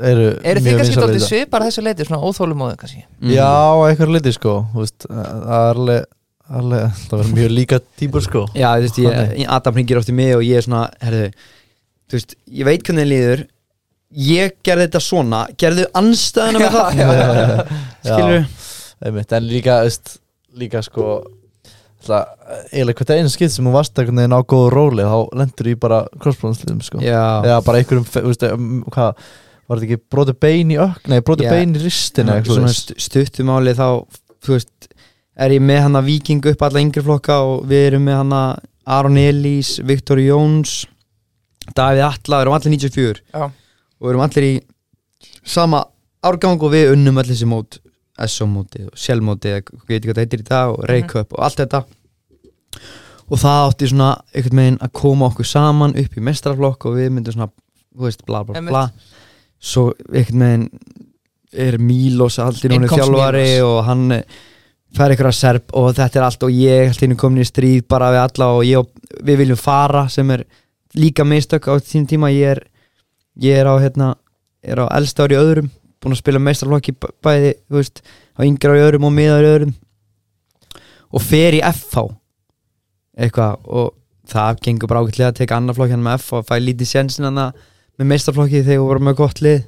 [0.00, 1.28] eru Er þið mjög kannski vinsælir í dálítið dag.
[1.28, 3.30] svipar þessu leiti, svona óþólumóðu kannski Mm.
[3.36, 3.52] Já,
[3.90, 6.04] eitthvað liti sko veist, Það er alveg,
[6.50, 9.46] alveg Það verður mjög líka típur sko Já, þú veist, ég.
[9.48, 11.32] Adam hringir oft í mig og ég er svona, herðu
[12.08, 13.44] þú veist, ég veit hvernig þið líður
[14.12, 17.66] ég gerði þetta svona gerðu anstæðuna með það
[18.04, 18.44] skilur
[19.02, 20.18] En líka, veist,
[20.54, 21.22] líka sko
[22.02, 22.30] Það,
[22.72, 25.74] eiginlega hvert einu skipt sem hún varst einhvern veginn á góðu róli þá lendur í
[25.78, 26.98] bara crossbóðansliðum sko.
[26.98, 29.20] Já, eða bara einhverjum veist, um, hvað,
[29.68, 31.52] var þetta ekki brotið bein í ökk nei, brotið Já.
[31.54, 32.40] bein í ristina
[33.06, 33.86] stuttumáli þá
[34.42, 34.88] þú veist,
[35.38, 38.34] er ég með hann að viking upp alla yngri flokka og við erum með hann
[38.40, 38.50] að
[38.96, 40.80] Aron Elís, Viktor Jóns
[41.70, 43.46] Davíð Atla, við erum allir 94 Já.
[43.46, 44.52] og við erum allir í
[45.54, 45.84] sama
[46.26, 47.78] árgang og við unnum allir þessi mót
[48.20, 51.44] SO móti og eða hvað veit ekki hvað það heitir í dag og Reykjöp og
[51.46, 51.82] allt þetta.
[53.32, 57.10] Og það átti svona einhvern veginn að koma okkur saman upp í mestrarflokk og við
[57.14, 57.48] myndum svona,
[57.96, 58.84] þú veist, bla bla bla.
[59.62, 60.68] Svo einhvern veginn
[61.52, 63.68] er Mílos allir komst þjálfari Mílos.
[63.68, 64.40] og hann eh,
[64.96, 68.12] fær eitthvað serb og þetta er allt og ég held henni komin í stríð bara
[68.12, 70.44] við alla og ég, og við viljum fara sem er
[70.96, 72.32] líka mistök á þínum tíma.
[72.32, 72.66] Ég er,
[73.40, 74.14] ég er á hérna
[74.62, 78.02] er á elsta ári öðrum búin að spila meistarflokki bæ- bæði þú veist,
[78.36, 79.74] á yngra í öðrum og miðar í öðrum.
[81.12, 82.06] Og fer í FH
[83.22, 83.90] eitthvað og
[84.32, 87.26] það gengur bara ágætlega að teka annar flokk hann með FH og fæ lítið sjensin
[87.28, 87.40] hann
[88.00, 89.58] með meistarflokki þegar við vorum með gott lið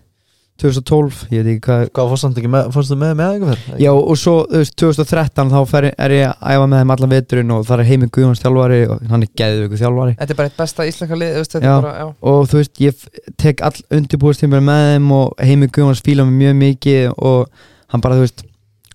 [0.63, 3.79] 2012, ég veit ekki hvað hvað fórst ekki með, fórstu með með eitthvað fyrr?
[3.83, 7.11] Já og svo þú veist, 2013 þá fer, er ég að æfa með þeim allan
[7.15, 10.51] veturinn og það er heimi Guðjóns þjálfari og hann er geðveiku þjálfari Þetta er bara
[10.53, 11.75] eitt besta íslenska lið þú veist, þetta Já.
[11.75, 12.07] er bara, já.
[12.31, 13.03] og þú veist ég
[13.43, 18.21] tek all undirbúðstímur með þeim og heimi Guðjóns fíla mig mjög mikið og hann bara
[18.21, 18.45] þú veist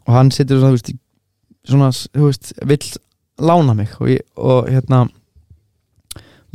[0.07, 0.99] og hann situr svona þú veist, í-
[1.69, 2.87] svona þú veist vill
[3.51, 5.03] lána mig og, ég, og hérna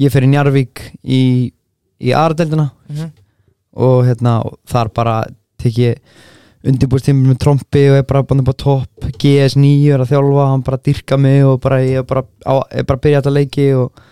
[0.00, 1.20] ég fer í Njarvík í,
[2.00, 3.12] í Aradeldina Mhm.
[3.76, 4.38] Og hérna
[4.70, 5.16] þar bara
[5.60, 5.98] tek ég
[6.64, 9.06] undirbúrstímur með trompi og er bara búin upp á topp.
[9.20, 12.84] GS9 er að þjálfa, hann bara dyrka mig og bara ég er bara, á, er
[12.88, 14.04] bara að byrja þetta leiki og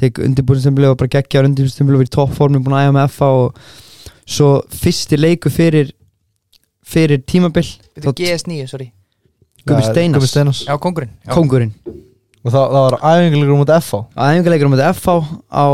[0.00, 3.28] tek undirbúrstímur og bara geggja undirbúrstímur og verið í toppformi búin að æfa með FA
[3.42, 3.60] og
[4.30, 5.92] svo fyrsti leiku fyrir
[6.90, 8.92] fyrir tímabil Þetta þá- GS9, sorry.
[9.66, 10.16] Gubbi Ja, Steinars.
[10.22, 10.60] Gubbi Steinars.
[10.66, 11.34] Já, kongurinn já.
[11.34, 11.74] kongurinn
[12.40, 15.14] og það, það var æfingulegur um út FH að æfingarleikur um FH
[15.52, 15.64] á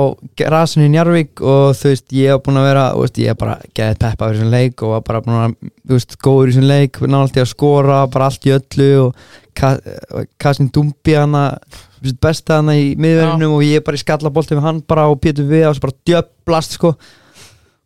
[0.57, 3.39] rasinu í Njarvík og þú veist ég hef búin að vera þú veist, ég hef
[3.43, 5.55] bara geðið peppa fyrir þessum leik og var bara búin að
[5.87, 9.79] þú veist, góður í þessum leik náttúrulega að skora, bara allt í öllu og Ka-
[10.43, 11.45] Kassin Dumbi hana
[12.01, 15.07] þú veist, besta hana í miðverðinum og ég er bara í skallabolti með hann bara
[15.13, 16.97] og Pétur við og svo bara djöblast sko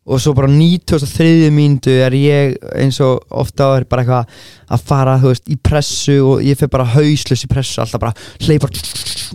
[0.07, 5.19] og svo bara 93 mínútu er ég eins og ofta er bara eitthvað að fara
[5.23, 8.15] veist í pressu og ég fer bara hauslös í pressu alltaf bara
[8.47, 8.73] hleypar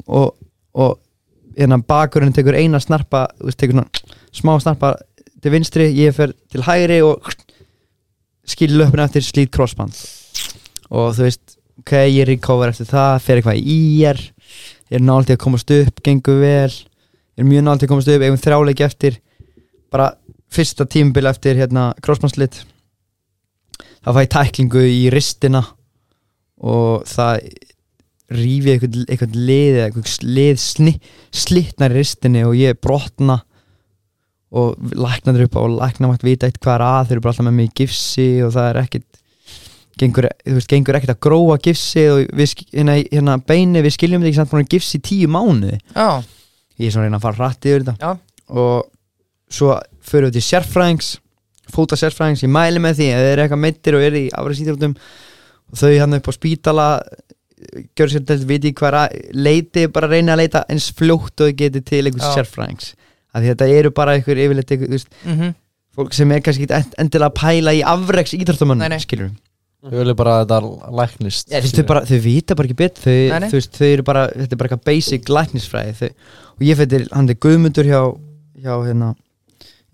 [0.08, 0.34] og,
[0.74, 0.98] og
[1.56, 3.86] hérna bakurinn tekur eina snarpa veist tekur
[4.36, 4.96] smá snarpa
[5.46, 7.22] til vinstri, ég fer til hægri og
[8.50, 9.94] skil löpun eftir slít crossband.
[10.90, 14.22] Og þú veist ok, ég recover eftir það fer eitthvað í IR
[14.90, 18.26] ég er náttúrulega að komast upp, gengur vel ég er mjög náttúrulega að komast upp,
[18.26, 19.20] eigum þrjáleiki eftir
[19.94, 20.12] bara
[20.56, 22.62] fyrsta tímabil eftir hérna crossbandslit
[24.06, 25.64] þá fæ tæklingu í ristina
[26.66, 27.50] og það
[28.36, 30.94] rífi eitthvað, eitthvað lið eða eitthvað lið sni,
[31.36, 33.42] slitnar í ristinni og ég brotna
[34.56, 37.48] og læknaður upp og lækna mætt vita eitt hvað er að þeir eru bara alltaf
[37.48, 39.20] með mig í gifsi og það er ekkit
[40.00, 44.24] gengur, þú veist, gengur ekkit að gróa gifsi og við, hérna, hérna beini við skiljum
[44.24, 45.80] þetta ekki samt að gifsi tíu mánuði.
[45.96, 46.24] Já,
[46.80, 47.96] ég er svona að reyna að fara rætt yfir þetta.
[48.02, 48.42] Já.
[48.56, 49.76] og svo
[50.10, 51.16] förum við til sérfræðings
[51.74, 54.96] fóta sérfræðings, ég mæli með því ef þeir eru eitthvað meittir og eru í afræðsýþróttum
[55.66, 56.88] og þau hann upp á spítala
[57.98, 59.16] gjör sér til viti hvað er að
[59.48, 62.92] leiti, bara reyna að leita eins fljótt og þau geti til einhvers sérfræðings.
[63.34, 65.56] Af því þetta eru bara einhver yfirleitt veist, mhm.
[65.96, 67.82] fólk sem er kannski endilega að pæla í
[68.38, 69.02] íþróttamönnum, nei.
[69.04, 69.34] skilur
[69.86, 72.78] Þau vilja bara að þetta læknist Já, þau, bara, þau vita bara ekki
[74.08, 76.08] bara, þetta er bara eitthvað basic læknisfræði þau,
[76.56, 78.00] og ég fyrir hann er Guðmundur hjá,
[78.64, 79.12] hjá hérna,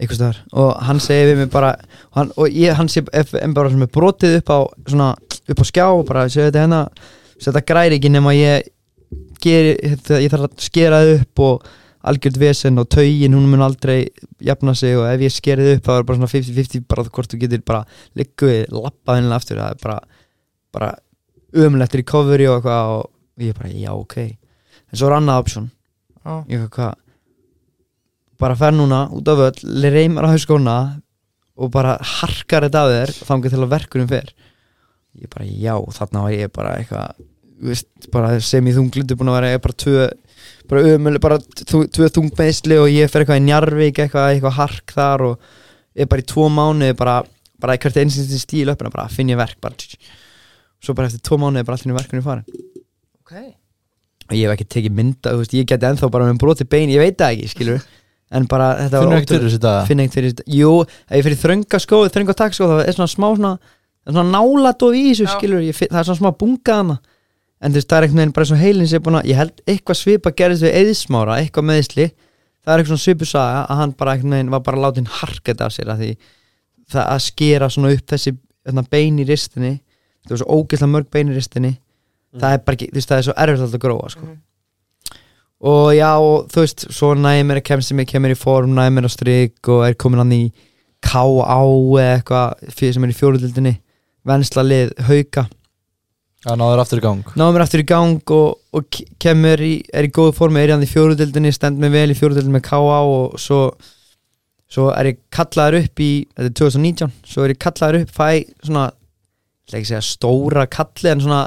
[0.01, 0.39] eitthvað staðar.
[0.57, 1.71] Og hann segir við mig bara
[2.17, 4.59] hann, og ég, hann sé bara sem er brotið upp á
[4.89, 5.09] svona,
[5.53, 6.81] upp á skjá og bara segja þetta hérna,
[7.45, 8.71] þetta græri ekki nema ég
[9.41, 11.69] geri, ég þarf að skera það upp og
[12.11, 14.09] algjörð vesen og taugin, hún mun aldrei
[14.41, 17.41] jafna sig og ef ég skerið upp þá er bara svona 50-50 bara hvort þú
[17.43, 17.81] getur bara
[18.17, 19.99] likkuð, lappað hennilega aftur það er bara,
[20.73, 20.91] bara
[21.61, 24.17] umlegt recovery og eitthvað og ég bara, já, ok.
[24.91, 25.69] En svo er annað option.
[26.21, 26.97] Já, ég hvað
[28.41, 30.77] bara fer núna út af öll reymar á hauskóna
[31.61, 34.31] og bara harkar þetta af þér þangað til að verkunum fer.
[35.21, 37.27] Ég bara, já, þarna var ég bara eitthvað
[37.61, 40.07] veist, bara sem í þunglindu búin að vera ég bara tvö
[40.71, 45.25] bara ömuleg, bara tvö, þungmeðsli og ég fer eitthvað í Njarvík eitthvað, eitthvað hark þar
[45.29, 45.47] og
[45.93, 47.15] ég er bara í tvo mánuði bara,
[47.61, 49.77] bara hvert einsins stíl uppina bara finn ég verk bara
[50.81, 52.45] svo bara eftir tvo mánuði bara allir verkunum farin
[53.21, 53.35] ok.
[54.31, 57.03] Og ég hef ekki tekið mynda, veist, ég geti ennþá bara með broti bein, ég
[57.03, 57.89] veit það ekki, skilur
[58.31, 59.85] en bara þetta Finnur var ekkert fyrir þessu dag?
[59.89, 62.97] finn ekkert fyrir þetta, jú, ef ég fyrir þrönga skó þrönga takk skó, það er
[62.97, 66.31] svona smá svona er svona nálat og í þessu, skilur ég, það er svona smá
[66.39, 66.99] bunga hana
[67.61, 69.63] en þú veist, það er einhvern veginn bara svo heilin sér búin að, ég held
[69.69, 72.07] eitthvað svipa gerðist við eðismára, eitthvað meðisli
[72.61, 75.67] það er eitthvað svona svipu saga að hann bara einhvern veginn var bara látin harketa
[75.67, 76.11] af sér að því
[76.91, 78.33] það að skera svona upp þessi
[78.65, 79.73] þarna, bein í ristinni.
[80.25, 81.73] Það var svo ógeðslega mörg bein í ristinni.
[82.37, 84.27] Það er bara ekki, þú veist, það er svo erfitt alltaf að gróa sko.
[85.61, 88.73] Og já, og þú veist svo næði mér að kemst sem ég kemur í form
[88.77, 90.43] næði mér á strik og er komin hann í
[91.01, 91.57] K.A.
[91.61, 93.75] eða eitthvað sem er í fjórudildinni
[94.29, 95.47] vensla lið hauka
[96.41, 99.73] Já, náður aftur í gang náðum mér aftur í gang og, og ke- kemur í,
[99.93, 102.99] er í góðu formi, er hann í fjórudildinni stend mig vel í fjórudildinni með K.A.
[103.05, 103.59] og svo,
[104.71, 108.29] svo er ég kallaður upp í, þetta er 2019 svo er ég kallaður upp, fæ
[108.65, 108.97] svona ég
[109.69, 111.43] ætla ekki að segja stóra kalli en svona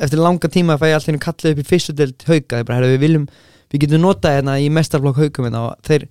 [0.00, 2.78] eftir langa tíma fæ ég alltaf einu kallið upp í fyrstu dild hauka, þeir bara,
[2.78, 3.26] herra, við viljum
[3.72, 6.06] við getum notað hérna í mestarflokk haukum hérna og þeir,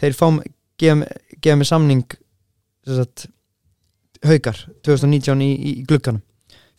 [0.00, 0.26] þeir fá
[0.82, 1.08] gefa,
[1.42, 2.16] gefa mig samning
[2.86, 3.26] sagt,
[4.26, 6.22] haukar 2019 í, í, í glugganum.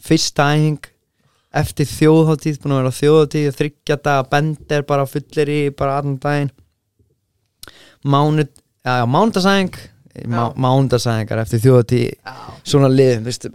[0.03, 0.89] Fyrsta æfing
[1.53, 6.19] eftir þjóðháttíð, búin að vera þjóðháttíð og þryggja daga bender bara fullir í bara allan
[6.23, 6.53] daginn.
[8.03, 8.49] Mánud,
[8.83, 9.77] já, já mánudasæðing
[10.29, 12.33] má, mánudasæðingar eftir þjóðháttíð
[12.69, 12.89] svona
[13.25, 13.47] veist,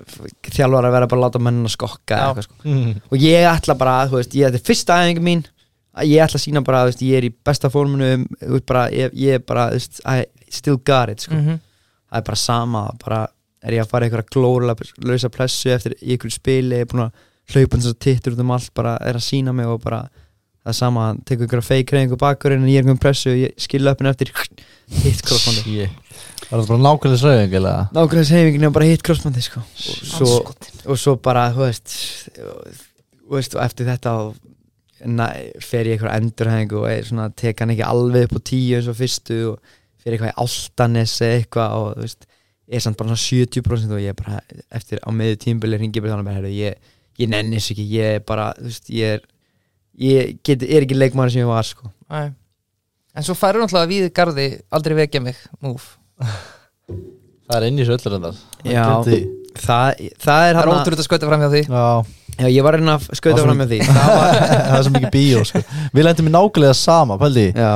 [0.50, 2.74] þjálfar að vera bara að láta mennin að skokka eitthvað, sko.
[3.12, 5.44] og ég ætla bara, þú veist, ég þetta er fyrsta æfing mín
[5.98, 7.70] að ég ætla að sína bara, veist, ég er í besta
[8.66, 11.58] bara, ég, ég er bara, þú veist, I still got it, sko Mhm.
[12.10, 13.26] það er bara sama bara
[13.62, 17.12] er ég að fara í einhverja glórulega lausa pressu eftir einhverju spili er búin að
[17.52, 20.08] hlaupa eins og tittur út um allt bara er að sína mig og bara
[20.62, 23.52] það er sama, tekur einhverja feik reyningu bakurinn en ég er einhverjum pressu og ég
[23.58, 24.32] skilja upp henni eftir
[25.02, 25.22] hitt
[25.64, 25.90] Shit.
[26.48, 27.72] Var það bara nákvæmlega sræðing eða?
[27.92, 29.60] nákvæmlega seyfingin er bara hitt crossbandi sko.
[29.60, 30.28] og, svo,
[30.88, 31.96] og svo bara þú veist,
[32.38, 34.14] þú veist og eftir þetta
[35.06, 35.28] na,
[35.62, 38.88] fer ég einhverja endurhæðingu og er svona, tek hann ekki alveg upp á tíu eins
[38.90, 42.26] og fyrstu og fer eitthvað í Altanes eða eitthvað og þú veist
[42.68, 44.40] er samt bara svona 70% og ég er bara
[44.80, 48.24] eftir á meðu tímbili ringi bara þannig að ég, ég nenni þessu ekki, ég er
[48.24, 49.22] bara þú veist, ég er
[49.98, 52.32] ég get, er ekki leikmaður sem ég var sko Æ.
[53.18, 57.96] En svo færur náttúrulega við garði aldrei vekja mig Múf Það er inn í þessu
[57.96, 58.84] öllur endar Já.
[59.04, 59.20] það,
[59.62, 61.62] það er Það er hann ótrúlega að skauta fram hjá því.
[61.68, 61.84] Já,
[62.42, 63.78] já, ég var reyna að skauta var fram með því.
[63.88, 65.62] Það var, það er svo mikið bíó sko.
[65.94, 67.54] Við lendum í nákvæmlega sama, pældi í.
[67.56, 67.70] já,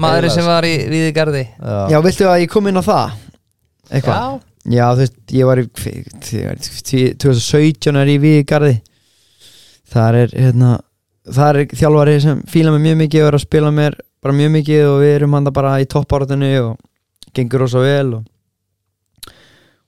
[0.00, 1.42] Maðurinn sem var í við garði.
[1.58, 3.18] Já, já, viltu að ég kom inn á það?
[3.92, 4.16] Eitthvað?
[4.16, 8.76] Já, Já, þú veist, ég var í þegar- tí- 2017 er ég í garði.
[9.92, 10.70] Þar er hérna
[11.34, 14.52] þar er þjálfari sem fíla mig mjög mikið og er að spila mér bara mjög
[14.56, 16.78] mikið og við erum hann bara í toppáratinu og
[17.36, 18.24] gengur rosa vel og,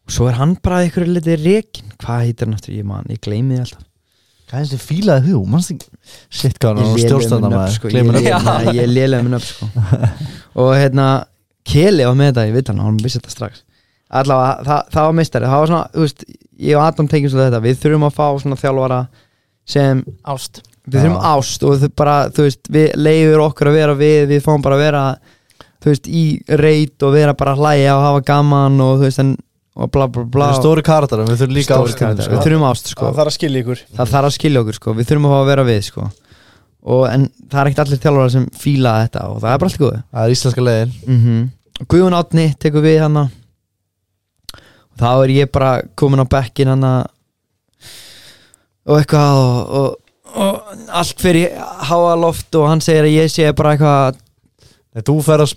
[0.04, 3.20] og svo er hann bara eitthvað litið rekin hvað heitir hann aftur, ég man, ég
[3.24, 3.90] gleymi því alltaf.
[4.44, 5.38] Hvað er þessi fílaði þú?
[5.50, 5.86] Mannst ekki
[6.28, 7.76] Sitt hvað hann Ég var lélegur stjórnstanda með nöfn, maður?
[7.78, 9.68] sko, ég, ég, ég lélega með nöfn sko.
[10.64, 11.06] og hérna
[11.64, 13.62] Keli var með þetta, ég veit hann, hann vissi þetta strax.
[14.14, 15.48] Allavega, það, það var meistari.
[15.48, 16.24] Það var svona, þú veist,
[16.68, 17.60] ég og Adam tengjum svo þetta.
[17.64, 18.98] Við þurfum að fá svona þjálfara
[19.74, 20.02] sem,
[20.34, 20.60] ást.
[20.84, 21.30] Við þurfum Já.
[21.32, 24.76] ást og þau bara, þú veist, við leifur okkur að vera við, við fáum bara
[24.76, 25.04] að vera
[25.84, 26.24] þú veist, í
[26.60, 29.34] reit og vera bara að hlæja og hafa gaman og þú veist, en
[29.74, 30.50] og bla bla bla.
[30.52, 32.20] Eru stóri karakterar, við þurfum líka karakterar.
[32.22, 32.34] sko.
[32.34, 33.08] við þurfum ást, sko.
[33.08, 33.80] Það þarf að skilja ykkur.
[33.96, 36.06] Það þarf að skilja okkur sko, við þurfum að fá að vera við sko.
[36.84, 39.80] Og, en það er ekkert allir þjálfara sem fíla þetta og það er bara allt
[39.80, 40.96] góð Það er íslenska leiðin.
[41.08, 41.44] Mm
[41.90, 43.24] Guðun Átni tekur við hana.
[44.94, 46.92] Og þá er ég bara komin á bekkin hana
[48.84, 49.96] og eitthvað og, og,
[50.38, 51.56] og allt fyrir
[51.88, 54.20] háa loft og hann segir að ég sé bara eitthvað
[54.94, 55.52] Nei, Þú fer að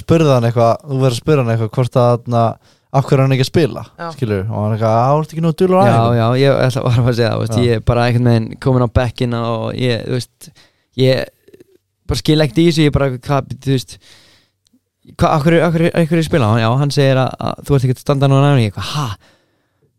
[0.00, 2.44] spurða hann eitthvað Þú verður að spurða hann eitthvað hvort að na,
[2.90, 4.06] af hverju er hann ekki að spila Já.
[4.16, 6.82] skilur, og hann er eitthvað, á, ertu ekki nú dulur já, aðeins já, ég ætla
[6.86, 7.62] bara að segja það, veist, Já.
[7.68, 10.50] ég er bara einhvern veginn komin á bekkin og ég, þú veist
[10.98, 11.30] ég
[12.10, 13.94] bara skil ekkert í þessu ég bara, hvað, þú veist
[15.14, 17.96] hvað, akkur, akkur, akkur er að spila já, hann segir að, að þú ert ekki
[17.96, 19.06] að standa nú næmi ég, eitthvað, ha,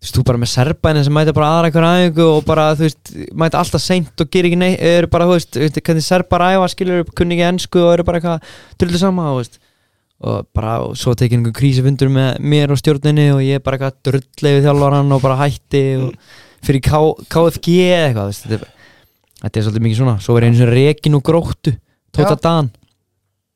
[0.01, 2.87] þú veist, þú bara með serbæni sem mæta bara aðra einhver aðeingu og bara, þú
[2.87, 6.45] veist, mæta alltaf seint og gerir ekki neitt, eru bara, þú veist, veist hvernig serbar
[6.47, 8.47] æfa, skilur, kunni ekki ennsku og eru bara eitthvað,
[8.81, 9.59] drullu sama, þú veist
[10.21, 13.95] og bara, og svo tekið einhver krísifundur með mér og stjórninni og ég bara eitthvað
[14.09, 16.11] drullið við þjálfaran og bara hætti og
[16.65, 16.99] fyrir K
[17.33, 18.91] KFG eða eitthvað, þú veist, þetta er,
[19.41, 21.73] þetta er svolítið mikið svona, svo er einu sem rekin og gróttu
[22.11, 22.35] Tóta.
[22.43, 22.69] Dan,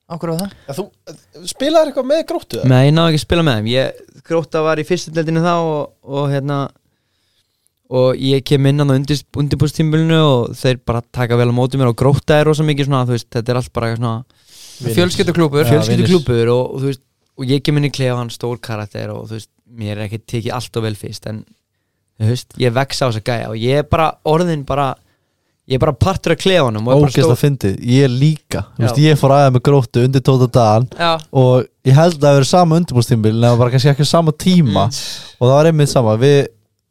[0.09, 0.57] Ákvörðu það?
[0.65, 2.69] ja, Þú spilaðir eitthvað með gróttu eða?
[2.71, 5.53] Nei, ég náði ekki að spila með þeim ég, Gróta var í fyrstu deildinu þá
[5.61, 6.59] og, og hérna
[7.95, 11.99] og ég kem inn á undirbúrstímbilinu og þeir bara taka vel á móti mér og
[11.99, 14.15] Gróta er rosa mikið svona, veist, þetta er allt bara svona
[14.75, 16.09] Fjölskylduklúpur Já, fjölskyldu vinir.
[16.09, 17.03] klúpur og, og þú veist
[17.35, 20.21] og ég kem inn í klefa hann stór karakter og þú veist, mér er ekki
[20.23, 21.43] tekið allt og vel fyrst en
[22.19, 24.93] þú veist, ég vex á þess að gæja og ég er bara orðin bara
[25.67, 28.65] ég er bara partur af klefanum bara Ógeðst að stór fyndið, ég líka.
[28.77, 28.89] Já.
[29.01, 32.51] Ég fór aðeins með gróttu undir tóta dagan Já, og ég held að það verið
[32.51, 34.85] sama undirbúrstímbil en það var bara kannski ekki sama tíma.
[34.89, 35.39] Mm.
[35.39, 36.15] og það var einmitt sama.
[36.21, 36.37] Við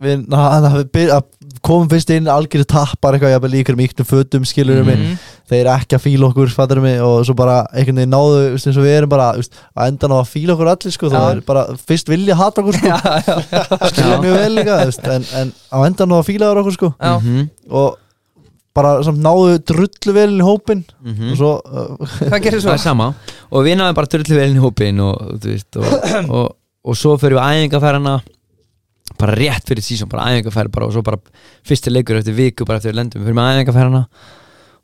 [0.05, 1.31] við, na, na, við byr, að
[1.65, 5.15] komum fyrst inn algjörðu tappar eitthvað, jafnvel í ykkur mýknum fötum skilur mm Mhm.
[5.49, 8.85] þeir ekki að fíla okkur fattur mig og svo bara einhvern veginn náðu eins og
[8.85, 11.41] við erum bara þú veist, að enda ná að fíla okkur allir sko, það er
[11.47, 14.79] bara fyrst vilja hata okkur sko, skilja mjög vel líka
[15.15, 16.93] en, en á enda ná að fíla okkur sko.
[17.71, 17.99] Og
[18.75, 21.33] bara samt náðu drullu vel inn í hópin mhm.
[21.33, 22.77] og svo uh, Hvað gerir Það svo?
[22.77, 23.09] er sama
[23.51, 26.07] og við náðum bara drullu vel inn í hópin og, þú veist, og,
[26.39, 26.47] og,
[26.85, 28.15] og svo fyrir við æfingarfærana
[29.21, 31.21] bara rétt fyrir sísón, bara æfingarfæri bara, og svo bara
[31.67, 34.03] fyrsti leikur eftir viku bara eftir við lendum, við fyrir með æfingarfærana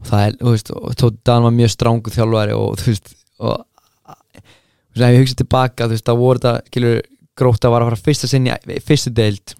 [0.00, 3.14] og það er, þú veist, og Tóti Dan var mjög strángu þjálfari og þú veist
[3.40, 3.56] og
[4.06, 7.02] þú veist, ef ég hugsa tilbaka þú veist, það voru þetta, skilur,
[7.40, 8.54] gróta var að fara fyrsta sinni,
[8.86, 9.56] fyrstu deild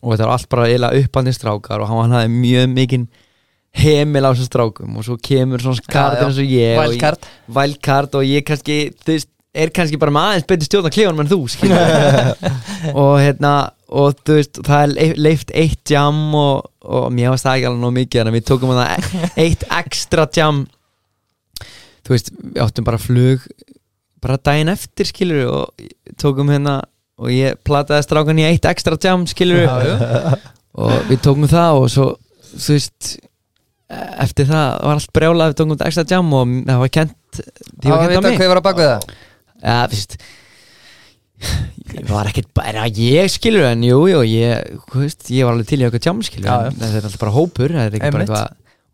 [0.00, 3.06] og þetta var allt bara eiginlega uppandinn strákar og hann hafði mjög mikinn
[3.76, 5.80] hemil á þessum strákum og svo kemur svona
[6.20, 6.26] já.
[6.26, 7.26] eins og ég Wildcard
[7.58, 11.24] wildcard og ég kannski þú veist, er kannski bara með aðeins betur stjórn á klífunum
[11.24, 11.92] en þú skilur
[13.02, 13.52] og hérna
[13.86, 17.68] og þú veist, það er leif- leift eitt jam og, og mér varst það ekki
[17.70, 19.12] alveg nóg mikið en við tókum það
[19.44, 20.64] eitt ekstra jam
[22.06, 23.46] þú veist, við áttum bara flug
[24.22, 25.88] bara daginn eftir skilur og
[26.20, 26.80] tókum hérna
[27.16, 30.36] og ég plataði strákan í eitt ekstra jam já.
[30.76, 32.08] og við tókum það og svo
[32.56, 33.14] þú veist
[33.86, 37.92] eftir það var allt brjálað við tókum ekstra jam og það var kent því Það
[37.92, 38.38] var kent á vita mig.
[38.40, 39.14] hvað var að baka það?
[39.62, 40.16] Ja, fyrst
[41.96, 45.68] ég var ekkert bara ég skilur en jú, jú, ég, þú veist, ég var alveg
[45.70, 48.42] til í eitthvað jam skilur Já, en þetta er alltaf bara hópur er bara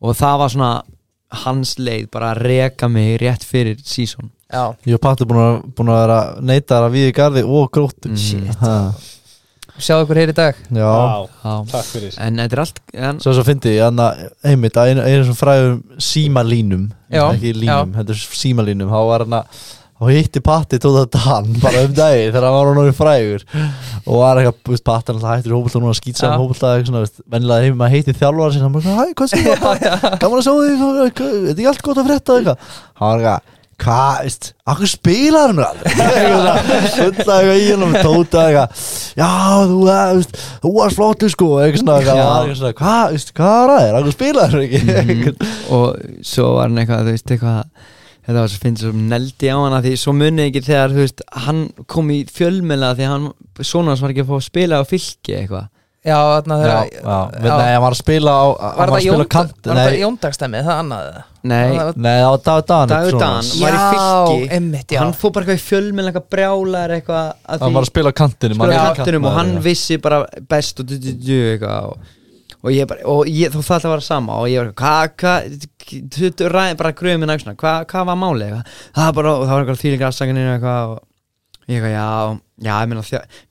[0.03, 0.73] og það var svona
[1.43, 5.55] hans leið bara að reka mig rétt fyrir sísón Já, ég og Patti búin að,
[5.73, 8.11] búin að vera neytar að við í garði og gróttu.
[8.13, 8.19] Mm.
[8.21, 8.51] Shit.
[9.81, 10.59] Sjáðu ykkur hér í dag.
[10.69, 10.89] Já.
[11.43, 11.53] Já.
[11.71, 12.17] takk fyrir.
[12.21, 15.41] En þetta er allt en, Svo svo fyndi ég að einmitt að einu, einu svona
[15.41, 16.91] fræðum símalínum.
[17.13, 18.93] Já, ekki línum, þetta er símalínum.
[18.93, 19.63] Þá var hann að
[20.03, 23.45] og hitti Patti tóða Dan bara um dagi þegar hann var hann orðið frægur.
[24.03, 26.35] Og var eitthvað, Patti hann hættur í hópulta núna að skýtsa Já.
[26.35, 29.85] um svona, veist, vennilega hefur maður heitið þjálfara sinna, hann bara, hæ, hvað sem það
[30.25, 34.19] gaman að sjá þig, þetta er allt gott að frétta eitthvað, hann var eitthvað hvað,
[34.27, 38.85] veist, akkur spilar hann eitthvað í hann og tóta eitthvað,
[39.19, 39.31] já,
[39.71, 41.97] þú eh, veist, þú varst flottu sko, eitthvað svona
[42.29, 44.83] hann hvað, veist, hvað er að þér, akkur spilar hann ekki?
[44.87, 45.51] Mhm.
[45.79, 47.91] og svo var hann eitthvað, þú veist, eitthvað
[48.23, 51.23] þetta var svo finnst svo neldi á hana því svo munið ekki þegar, þú veist,
[51.47, 54.85] hann kom í fjölmela því hann, svona hans var ekki að fá að spila á
[54.87, 55.72] fylki eitthvað
[56.03, 59.23] Já, já, þegar já, Nei, hann var að spila á Var að það spila á
[59.23, 61.05] Jón- kant var það nei, Jóndagstemmi, það annað
[61.43, 63.19] nei, Það var- nei, það var David Dan Dagur.
[63.21, 64.49] Dan var í fylki.
[64.57, 64.99] einmitt, já.
[65.03, 65.67] Hann fór bara eitthvað í
[66.11, 70.19] eitthvað brjálar eitthvað að hann var að spila á kantinum og hann vissi bara
[70.51, 70.87] best og
[71.87, 71.97] og,
[72.65, 75.69] og ég bara, og ég, þú þátt að vera sama og ég var, hvað, hvað
[76.19, 79.33] þú- þú ræði bara gröðum minn aðeins hvað hva var málið eitthvað, það var bara,
[79.39, 81.01] og það var eitthvað þýlingar afsakanir eitthvað og
[81.71, 81.85] ég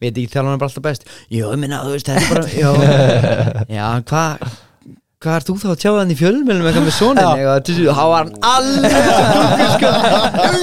[0.02, 1.08] veit ekki þjálfan er bara alltaf best.
[1.32, 2.70] Jú, ég meina, þú veist, þetta er bara, já
[3.78, 4.60] já, hvað
[5.22, 7.28] hvað er þú þá að tjá þannig í fjölmjölum eitthvað með sonin
[7.94, 8.94] þá var hann alveg
[9.76, 9.90] sko.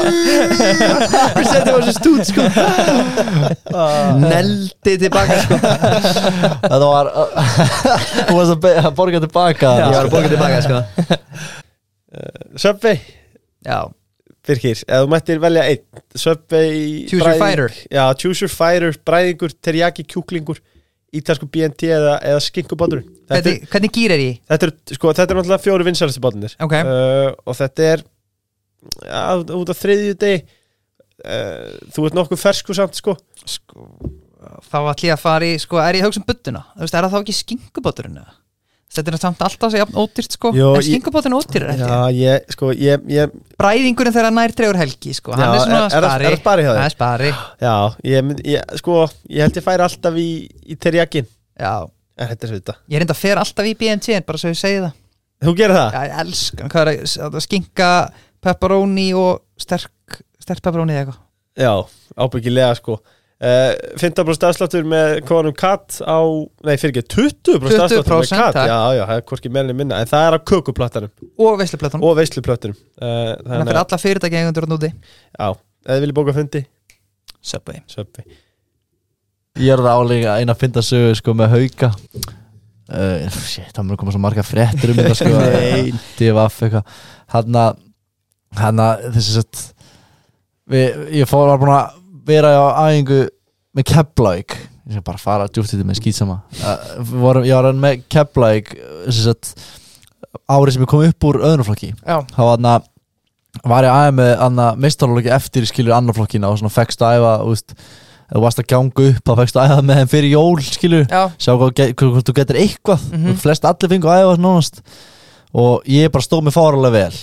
[1.37, 2.43] Við setjum á þessu stút, sko.
[4.25, 5.61] Neldi tilbaka, sko.
[6.65, 9.71] Þetta var þú varst að borga tilbaka.
[9.79, 10.83] Ég var að bóka tilbaka, sko.
[12.59, 12.99] Subway,
[13.63, 13.79] Já,
[14.49, 17.75] Birkir, ef þú mættir velja einn Subway Choose your fighter.
[17.93, 20.61] Já, choose your fighter, bræðingur, teriyaki, kjúklingur
[21.19, 23.01] Ítalsku BNT eða, eða skinkubátur
[23.33, 24.41] er- hvernig, gýr er ég?
[24.51, 26.75] þetta er sko, þetta er náttúrulega fjóri vinsælasti bátunir Ok.
[26.85, 28.03] uh, og þetta er
[29.09, 29.23] ja,
[29.57, 30.43] út af þriðju degi
[31.25, 33.17] uh, þú ert nokkuð fersku samt sko
[33.49, 33.87] Sko,
[34.69, 36.61] þá ætlum ég að fara í, sko, er ég að hugsa um buttuna?
[36.77, 38.35] Þú veist, er það þá ekki skinkubáturinn eða?
[38.89, 40.51] Þetta er samt alltaf sér jafn ódýrt, sko.
[40.57, 45.13] Jó, En skinkubáturinn ódýrir ekki Já, ég, sko, ég, ég Bræðingurinn þegar nær dregur helgi,
[45.15, 45.35] sko.
[45.37, 46.25] Hann Já, er svona er- það- spari.
[46.25, 46.79] er það spari hjá þér?
[46.79, 47.75] Það er spari, Já,
[48.13, 48.95] ég, mynd- ég, sko,
[49.29, 50.29] ég held ég færi alltaf í,
[50.73, 51.27] í teriyakin
[51.61, 51.75] já.
[52.19, 54.81] En þetta er svita Ég reynda að fer alltaf í BNT, bara svo ég segi
[54.83, 54.93] það.
[55.45, 55.93] Þú gerir það?
[55.93, 57.91] Já, ég elska, hvað er að- að skinka
[58.43, 61.21] pepperoni og sterk sterk pepperoni eða eitthvað.
[61.59, 61.73] Já,
[62.17, 63.01] ábyggilega sko
[63.39, 66.19] 15% afsláttur með kóðanum katt á,
[66.67, 68.59] nei fyrir ekki 20% afsláttur með 20%, katt.
[68.67, 71.13] Já, já, það er hvorki meðlinni minna En það er á kökuplattanum
[71.47, 74.91] og veisluplötunum og veisluplötunum uh, þannig Þannig að fyrir að, alla fyrirtæki eigundur að núti
[74.91, 75.49] já,
[75.87, 76.65] þið viljið bóka fundi.
[77.39, 77.79] Söpvi
[79.59, 81.91] ég er það álega eina að finna sögu sko með hauka.
[82.89, 85.33] Uh, shit, það mér koma svo marga fréttir um þetta sko.
[85.55, 85.91] Nei.
[86.19, 87.01] DFF eitthvað.
[87.35, 87.83] Hann að
[88.59, 89.65] hann að þessi sett
[90.73, 91.98] við, ég fór var búin að
[92.29, 93.23] vera á æfingu
[93.77, 94.59] með Keflavík.
[94.89, 98.71] Ég skal bara fara djúpt í þetta með skýtsama uh, ég var hann með Keflavík
[99.13, 99.51] sett
[100.49, 102.87] árið sem ég kom upp úr öðruflokki Já, þá var hann að
[103.65, 107.75] var ég aðeins með meistarlóki eftir skilur annarflokkina og svona fekst að æfa úst,
[108.29, 111.07] ef þú varst að ganga upp að æfa með þeim fyrir jól skilur.
[111.09, 113.07] Já, sjá hvað þú getur eitthvað.
[113.13, 113.39] Mhm.
[113.43, 114.83] flest allir fengu að æfa nánast.
[115.57, 117.19] Og ég bara stóð mig fáralega vel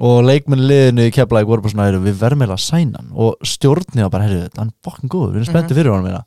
[0.00, 3.10] og leikmenni liðinu í keflæk voru bara svona, "Heyrðu, við verðum eiginlega að sæna hann.
[3.14, 6.24] Og stjórnið var bara, herru, hann er fokkin góður við erum spenntið fyrir honum hérna.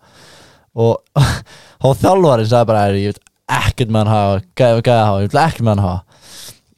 [0.75, 0.97] Og
[1.81, 5.33] þá þjálfarinn sagði bara, "Heyrðu, ég veit ekkert með hann hafa gæði gæði hafa, ég
[5.33, 6.03] vil ekkert með hann hafa.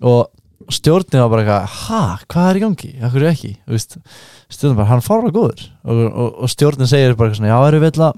[0.05, 3.51] Og stjórnið var bara eitthvað, ha, hvað er í gangi, hvað er ekki?
[3.65, 3.97] Þú veist,
[4.49, 5.67] stjórnið bara, hann er fáralega góður.
[5.83, 8.13] Og, og, og stjórnið segir bara svona, já, erum við ætla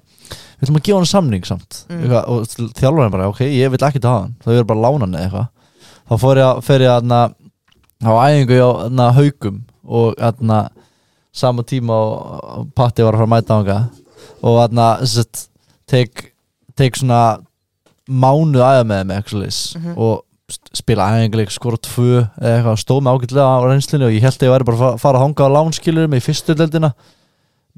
[0.58, 1.84] við ætlum að gefa hann samning samt.
[1.90, 2.14] Mm.
[2.24, 4.30] og þjálfarinn bara, ok, ég vil ekki það
[5.28, 5.48] eða
[6.08, 7.10] þá að, fer ég að
[8.04, 10.68] á æfingu á haugum og na,
[11.34, 13.78] sama tíma og, Patti var að fara að mæta ánga
[14.44, 15.48] og na, sett,
[15.88, 16.34] tek,
[16.78, 17.40] tek svona
[18.08, 19.98] mánuð aðeins með eitthvað svoleiðis, Mhm.
[19.98, 20.24] og
[20.74, 24.48] spila æfinguleik, skora tvö eða eitthvað, stóð mig ágætlega á reynslinu og ég held að
[24.48, 26.94] ég væri bara að fa- fara að hanga á lánskilur með í fyrstu deildina.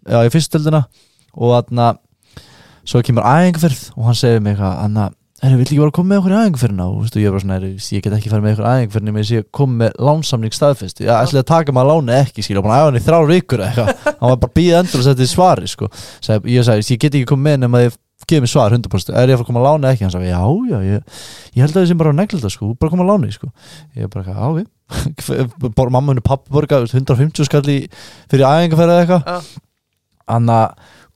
[0.05, 0.85] Já, í fyrstu deildina.
[1.33, 1.97] Og þarna
[2.85, 5.13] svo kemur æfingarferð og hann segir mig eitthvað
[5.45, 6.85] er vill ekki bara koma með okkur í æfingarferðina?
[6.89, 9.13] Og veistu, ég er bara svona, "Heyrðu, ég get ekki fara með okkur í æfingarferðina
[9.15, 12.43] með þess að ég kom með lánsamning staðfest ég ætlaði að taka maður láni ekki
[12.43, 13.87] skilja og að æfa hann í þrjár vikur eitthvað.
[14.19, 15.87] Hann var bara býð endur og setti svari sko.
[16.19, 17.97] Sæði, ég sagði, ég get ekki komið með nema að þið
[18.29, 20.03] gefið mér svar 100% er ég að fara að koma að láni ekki?
[20.05, 21.01] Hann sagði, já, já, ég,
[21.55, 23.47] ég held að þið sem bara neglir það sko, bara koma að láni sko.
[23.95, 24.65] ég bara, ok.
[25.77, 29.23] Bor- mamma henni pappi borga 150 skall fyrir eða eitthvað.
[29.25, 29.39] Já.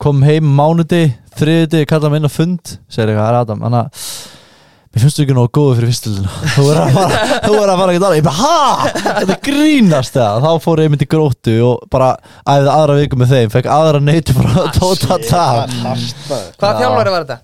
[0.04, 1.04] Kom heim mánuði,
[1.39, 4.08] þriði, kallaði mig inn á fund segir eitthvað, það er Adam hann að
[4.93, 7.80] mér finnst þú ekki nógu góðu fyrir fyrstildina þú er að fara, þú er að
[7.82, 8.91] fara ekki að ég bara, ha,
[9.22, 12.12] þetta grínast það þá fór ég myndi gróttu og bara
[12.43, 16.78] æfði aðra viku með þeim, fekk aðra neyti frá Tóta Tag Hvaða Já.
[16.84, 17.39] þjálfari var þetta?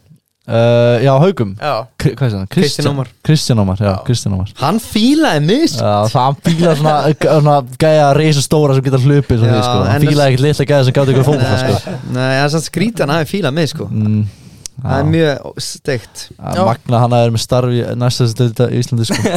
[0.50, 1.76] Uh, já, haugum, Já,
[2.10, 2.46] er það?
[2.56, 3.08] Kristján Ómar.
[3.26, 3.96] Kristján Ómar, já, Já.
[4.08, 5.86] Kristján Ómar Hann fílaði mig sko.
[5.86, 6.98] Já, það hann fílaði svona,
[7.40, 9.78] svona gæja reysa stóra sem geta hlupið Já, því, sko.
[9.94, 11.74] hann fílaði ekkert litla gæja sem gáði ykkur fókball sko.
[12.10, 13.88] Nei, nei, það er samt skrítið hann hafi fílað mig sko.
[13.94, 14.22] mm,
[14.80, 15.10] Það er já.
[15.12, 16.62] mjög steikt Að Já.
[16.70, 19.20] Magna hann að er með starf í næsta stöðu í Íslandi sko.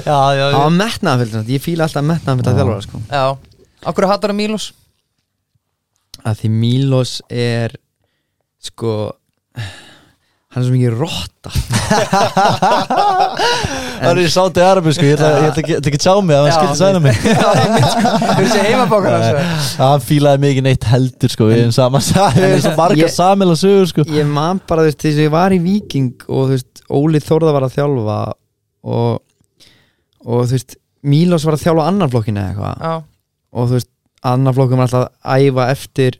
[0.00, 2.58] já, já, Það var metnaðafylgd Ég fíla alltaf metnaðafylgd að Já.
[2.62, 3.02] þjálfara sko.
[3.12, 3.24] já.
[3.92, 4.70] Akkur hattar að Mílos?
[6.22, 7.76] að Því Mílos er
[8.62, 8.92] Sko
[10.52, 11.50] Hann er svo mikið rotta
[14.02, 15.04] Það er í sáti arabi sko.
[15.06, 17.30] Ég ætla ekki- að tjá mig að hann Já, skilti sæna mig sko.
[19.78, 21.48] Hann fílaði mikið neitt heldur sko.
[21.48, 24.04] Við erum saman Við erum svo marga samil að sögur sko.
[24.12, 27.22] Ég man bara þú veist Þess að ég var í Viking Og þú veist Óli
[27.24, 28.18] Þórða var að þjálfa
[28.82, 29.12] Og
[30.26, 32.76] Og þú veist Mílos var að þjálfa annan flokkin eða eitthvað
[33.52, 33.88] og þú veist,
[34.30, 36.14] annar flokkum var alltaf að æfa eftir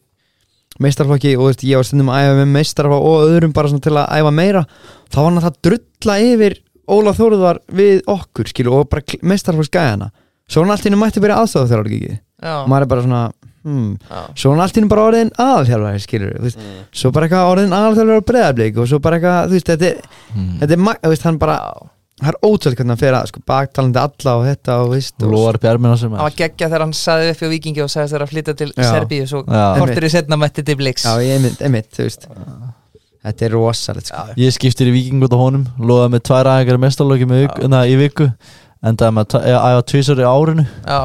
[0.83, 4.19] meistarflokki og veist, ég var stundum að æfa með meistarflokk og öðrum bara til að
[4.19, 4.65] æfa meira
[5.13, 6.59] þá var hann að það drulla yfir
[6.93, 10.11] Óla Þóruðar við okkur, skilu og bara meistarflokks gæðana
[10.51, 12.19] svo hann allt henni mætti byrja aðstofað þjálfur ekki?
[12.43, 13.23] Og maður er bara svona
[13.63, 13.91] hmm.
[14.35, 18.81] svo hann allt henni bara orðin aðalþjálfari veist, svo bara eitthvað orðin aðalþjálfari á breðablík
[18.83, 20.01] og svo bara eitthvað, þetta er,
[20.35, 20.53] mm.
[20.63, 21.59] þetta er, þú veist, hann bara
[22.23, 25.33] það er ótrúlega hvernig hann fer að, sko, baktalandi alla og þetta og veist, og
[25.33, 27.91] Lóar upp í ermina sem Það var geggja þegar hann saði upp í Vikingi og
[27.93, 28.89] sagðist þeirra að flytja til Já.
[28.89, 29.65] Serbíu svo Já.
[29.81, 31.07] kortir í setna mætti til Blix.
[31.07, 32.29] Já, ég einmitt, einmitt, þú veist.
[33.23, 34.25] Þetta er rosalegt sko.
[34.41, 35.69] Ég skiptir í viking út á honum.
[35.79, 38.31] Lóða með tvær aðeins mestarlóki með viku, í viku.
[38.83, 40.65] Endaði með að æfa tvisar í árinu.
[40.83, 41.01] Já.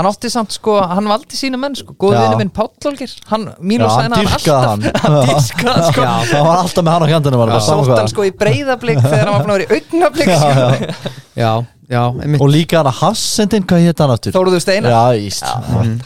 [0.00, 2.20] Hann átti samt sko, hann valdi sína menn sko Góð Já.
[2.24, 4.86] vinnu minn Páll Olgir Hann, Mílos Já, hann sæna hann alltaf hann.
[5.28, 5.42] Hann
[5.90, 9.02] sko Já, það var alltaf með hann á kjandinu Já, Sótt hann sko í breyðablík
[9.04, 11.12] þegar hann var að vera í augnablík Já, sko.
[11.42, 11.52] já.
[11.90, 12.04] Já,
[12.38, 14.34] Og líka hann að Hassendin, hvað hétt hann aftur?
[14.38, 15.54] Þóruðu Steinar Já, íst Já,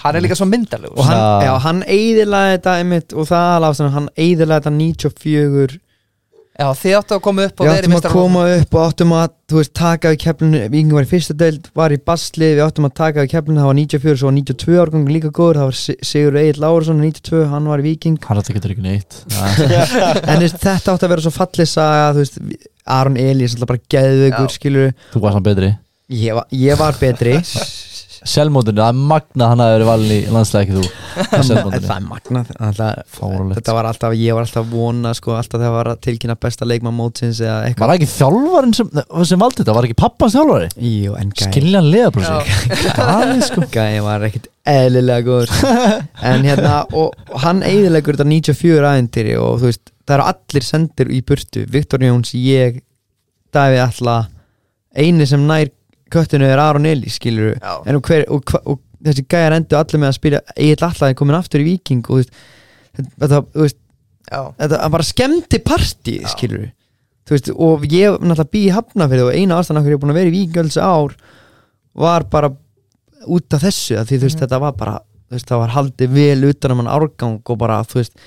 [0.03, 1.53] Hann er líka svo myndalegur Og hann, Já.
[1.67, 5.81] hann eiðilaði þetta einmitt Og það alveg hann eiðilaði þetta 94
[6.55, 9.13] Já, þið áttu að koma upp og Við verið áttum að koma upp og áttum
[9.19, 12.51] að Þú veist, taka við keflinu Víkingur var í fyrsta deild, var í basli.
[12.55, 15.59] Við áttum að taka við keflinu, það var 94 Svo var 92 árgang líka góður,
[15.61, 18.17] það var Si- Sigur Egil Lárusson 92, hann var í Víking.
[18.29, 19.19] Hann þetta getur ekki neitt.
[20.31, 22.39] En þú veist, þetta átti að vera svo fallið saga Þú veist,
[22.95, 24.55] Aron Elís alltaf bara geðveikur, Já.
[24.61, 25.73] skilur Þú varst hann betri.
[26.15, 27.35] Ég, var- ég var betri
[28.25, 30.85] Selmótinu, það er magna hann að verið valin í landslega ekki þú?
[31.15, 33.59] Það er Fáránlegt.
[33.59, 36.97] þetta var alltaf, ég var alltaf vona sko, alltaf þegar var að tilkynna besta leikmann
[36.97, 38.91] mótsins eða Var eitthvað það ekki þjálfarinn sem,
[39.29, 39.77] sem valdi þetta?
[39.77, 40.71] Var ekki pappans þjálfari?
[40.89, 42.33] Jú, en gæði Skiljanlega brúsi
[42.97, 43.67] Gæði sko.
[43.77, 45.53] Gæði var ekkit eðlilega góður.
[46.25, 47.13] En hérna, og,
[47.45, 51.67] hann eiðilegur þetta 94 aðeintýri og þú veist það eru allir sendir í burtu.
[51.73, 52.81] Viktor Jóns, ég,
[53.55, 54.17] Davíð Alla
[54.95, 55.69] eini sem nær
[56.13, 57.55] köttinu er Aron Eli, skilur
[57.87, 61.09] en og, hver, og, hva- og þessi gæjar endur allir með að spila Egil Alla
[61.11, 62.25] er komin aftur í Viking og
[62.99, 63.41] þetta,
[64.59, 66.69] þetta bara skemmti partí skilur
[67.31, 70.19] veist og ég náttúrulega bý í Hafnafyrði og eina ástæðan okkur ég er búin að
[70.21, 71.15] vera í Víkjölds ár
[72.05, 72.51] var bara
[73.25, 74.97] út af þessu að því þú veist þetta var bara
[75.33, 78.19] veist, það var haldið vel utan um hann árgang og bara, þú veist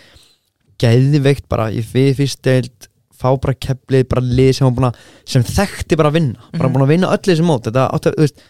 [0.82, 4.96] geðveikt bara í við fyrst deild fá bara keflið, bara lið sem, að,
[5.26, 6.40] sem þekkti bara að vinna.
[6.54, 6.74] Bara Mhm.
[6.78, 7.64] búin að vinna öll þessi mót.
[7.68, 8.42] Þetta, að- þú veist,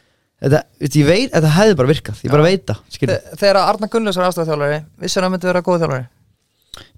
[0.43, 2.21] þetta, veist, ég veit, þetta hefði bara virkað.
[2.23, 2.77] Ég bara veit það,
[3.37, 6.07] Þegar Arna Gunnlaus var aðstofþjálfari Vissur hann myndi vera góð þjálfari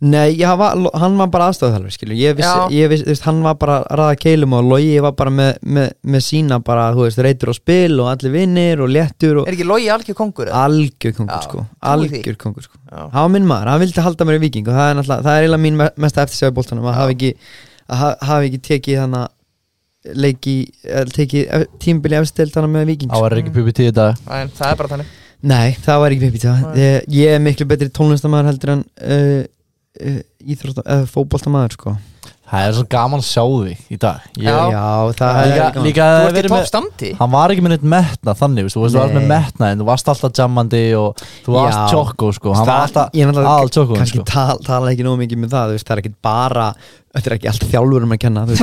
[0.02, 3.56] Nei, já, hann var, hann var bara aðstofþjálfur skilur, ég vissi, ég vissi, hann var
[3.62, 7.22] bara að ræða keilum og logi var bara með, með, með sína bara, þú veist,
[7.26, 10.48] reytur og spil og allir vinnir og léttur og Er ekki logi algjör kongur?
[10.52, 10.64] eða?
[10.68, 11.66] algjör kongur, Já, sko.
[11.94, 12.78] algjör kongur, sko.
[13.18, 15.44] Var minn maður, hann vildi halda mér í viking og það er náttúrulega, það er
[15.44, 17.34] eiginlega mín me- mesta eftirsjáði bóltanum að hafa ekki,
[17.90, 19.28] að ekki tekið þannig
[20.16, 20.54] leiki,
[20.88, 23.26] eh, tekið tímbili efstild með viking sko.
[23.26, 24.16] er ekki PPT í dag?
[24.30, 25.06] Nei, það er bara þannig.
[25.42, 29.44] Nei, það var ekki pipið það ég, ég er miklu betri tónlistamæður heldur en uh,
[30.00, 30.22] uh,
[30.56, 31.98] íþrótta, eða fótboltamæður sko
[32.50, 34.56] Það er svo gaman að sjá þig í dag ég, Já.
[34.74, 34.86] Já,
[35.20, 35.84] það Líka, er gaman.
[35.86, 38.64] líka Þú ert í verið topp með standi Hann var ekki með neitt metna þannig
[38.74, 41.84] Þú veist, þú varst með metna en þú varst alltaf jammandi og þú varst Já.
[41.94, 42.56] tjokko sko.
[42.58, 44.26] Hann var alltaf ég aðal tjokko kannski sko.
[44.32, 46.66] tal, tala ekki nóg mikið með það þú veist, það er ekki bara
[47.10, 48.56] þetta er ekki allt þjálfurum að kenna þú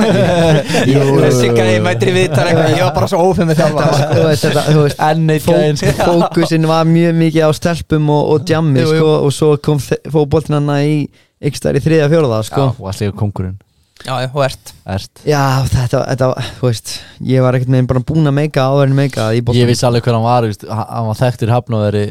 [1.21, 5.55] veist, gæði mættir í eitthvað Ég var bara svo ófinn með gæðin fó,
[6.07, 11.07] fókusin var mjög mikið á stelpum og, jammi sko, og svo kom fótboltin hana í
[11.41, 12.67] ykkur stær í þriða fjóraða sko.
[12.77, 13.57] Þú varst líka kongurinn
[14.05, 14.71] Já, já, þú ert.
[14.93, 15.21] Ert.
[15.25, 15.39] Já,
[15.71, 16.27] þetta, þetta,
[16.59, 16.91] þú veist
[17.25, 20.05] ég var ekkert með bara búin að meika áður en meika í Ég vissi alveg
[20.05, 22.03] hver hann var veist, hann var þekktir hafnóðari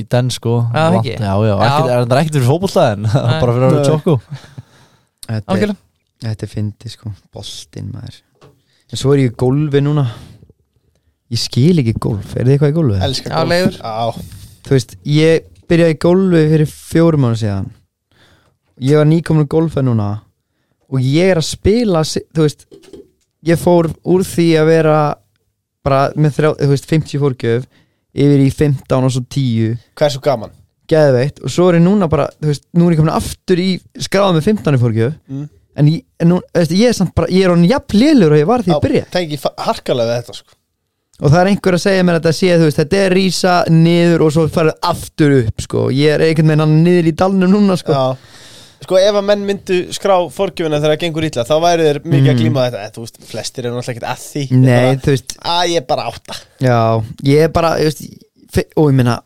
[0.00, 1.12] í den sko Já, Hann ekki?
[1.12, 1.66] Já, já, Já.
[1.68, 3.08] ekkert- er það ekkert fyrir fótbollstæðin
[3.42, 4.16] bara fyrir að vera tjokko
[5.26, 5.74] þetta, er,
[6.24, 8.18] þetta er fyndi sko, boltinn maður.
[8.86, 10.06] En svo er ég í gólfi núna.
[11.34, 12.36] Ég skil ekki gólf.
[12.38, 12.98] Er þið eitthvað í gólfi?
[13.02, 13.70] Elskar Já.
[13.76, 14.26] Já,
[14.66, 17.66] þú veist, ég byrjaði í gólfi fyrir fjórum mánu síðan
[18.82, 20.10] ég var nýkomin í gólfi núna
[20.92, 22.66] og ég er að spila þú veist,
[23.46, 24.98] ég fór úr því að vera
[25.86, 27.66] bara með þrjá, þú veist, 50 fórgjöf
[28.16, 30.54] yfir í 15 og svo 10 hversu gaman?
[30.90, 33.70] Geðveitt og svo er ég núna bara, þú veist, nú er ég komin aftur í
[34.02, 35.16] skráða með 15 fórgjöf.
[35.26, 35.48] Mm.
[35.76, 38.36] en ég, en nú, þú veist, ég er samt bara, ég er hann jafn lélur
[38.36, 40.56] og ég var því að byrja Tengi harkalega við þetta sko.
[41.16, 43.52] Og það er einhver að segja mér að þetta sé, þú veist, þetta er rísa
[43.72, 45.84] niður og svo farið aftur upp, sko.
[45.96, 47.96] Ég er einhvern veginn hann niður í dalnum núna, sko.
[47.96, 48.42] Já
[48.84, 52.28] Sko ef að menn myndu skrá forgjöfuna þegar það gengur illa þá væri þeir mikið
[52.28, 52.40] að Mm.
[52.42, 55.76] glíma þetta Þú veist, flestir eru náttúrulega ekkert að því Nei, þú veist, Að ég
[55.80, 56.78] er bara átta já,
[57.24, 59.16] ég er bara, ég veist, og ég meina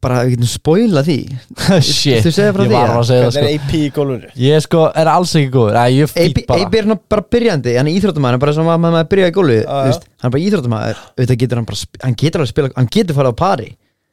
[0.00, 1.16] bara, við getum spoila því
[1.84, 3.82] Shit, Þú segir frá ég því, var að segja það Hvernig sko er AP í
[3.98, 4.30] gólfinu?
[4.46, 7.74] Ég sko er alls ekki góður Æ, ég er Eibi bara er hann bara byrjandi,
[7.76, 10.00] hann er íþróttamæður bara sem að maður byrjaði í gólu, Já, já.
[10.24, 12.90] hann er bara íþróttamæður, auðvitað getur hann bara sp- hann getur alveg að spila, hann
[12.96, 13.70] getur farið á pari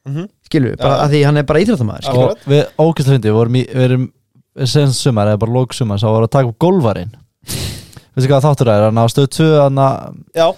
[0.08, 0.28] Mhm.
[0.46, 2.08] skilur, bara að því hann er bara íþróttamæður Já.
[2.08, 2.30] skilur.
[2.30, 4.04] Og við ógæslega fyndi, við vorum í Við erum,
[4.66, 7.12] sen sumar, eða bara lók sumar Sá voru að taka upp golvarinn
[7.48, 9.82] Veistu hvað þáttur það er, hann á stöð 2 hann
[10.34, 10.48] Já,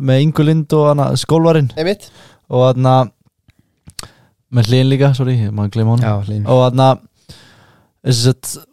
[0.00, 2.08] með Ingu Lind og hann skólvarinn einmitt.
[2.48, 3.10] Og hann
[4.50, 6.84] með hlýn líka, sorry, ég maður gleyma Já, hlýn og hann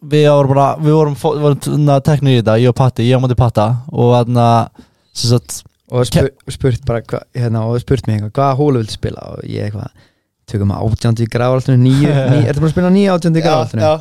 [0.08, 1.60] við vorum bara við vorum, fó- vorum
[2.08, 3.66] teknir í þetta, ég og Patti, ég á móti Patta.
[3.92, 4.40] Og hann
[5.92, 9.26] og spur, spurt bara hva, hérna, og spurt mig eitthvað, hvaða hólu viltu spila?
[9.36, 9.92] Og ég eitthvað,
[10.48, 13.48] tökum að átjandi í grávaltinu nýju, ný, ertu bara að spila nýju átjandi í Já,
[13.50, 13.94] grávaltinu já,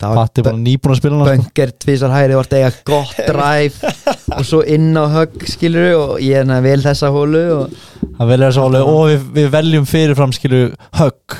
[0.00, 1.34] Patti var bara nýbúin að spila hann sko.
[1.44, 3.76] böngar tvisar hæri og eiga gott dræf
[4.34, 7.76] og svo inn á högg skilur og ég er vel þessa hólu og
[8.18, 10.66] þessu álega og við, við veljum fyrirfram skilju
[10.98, 11.38] högg.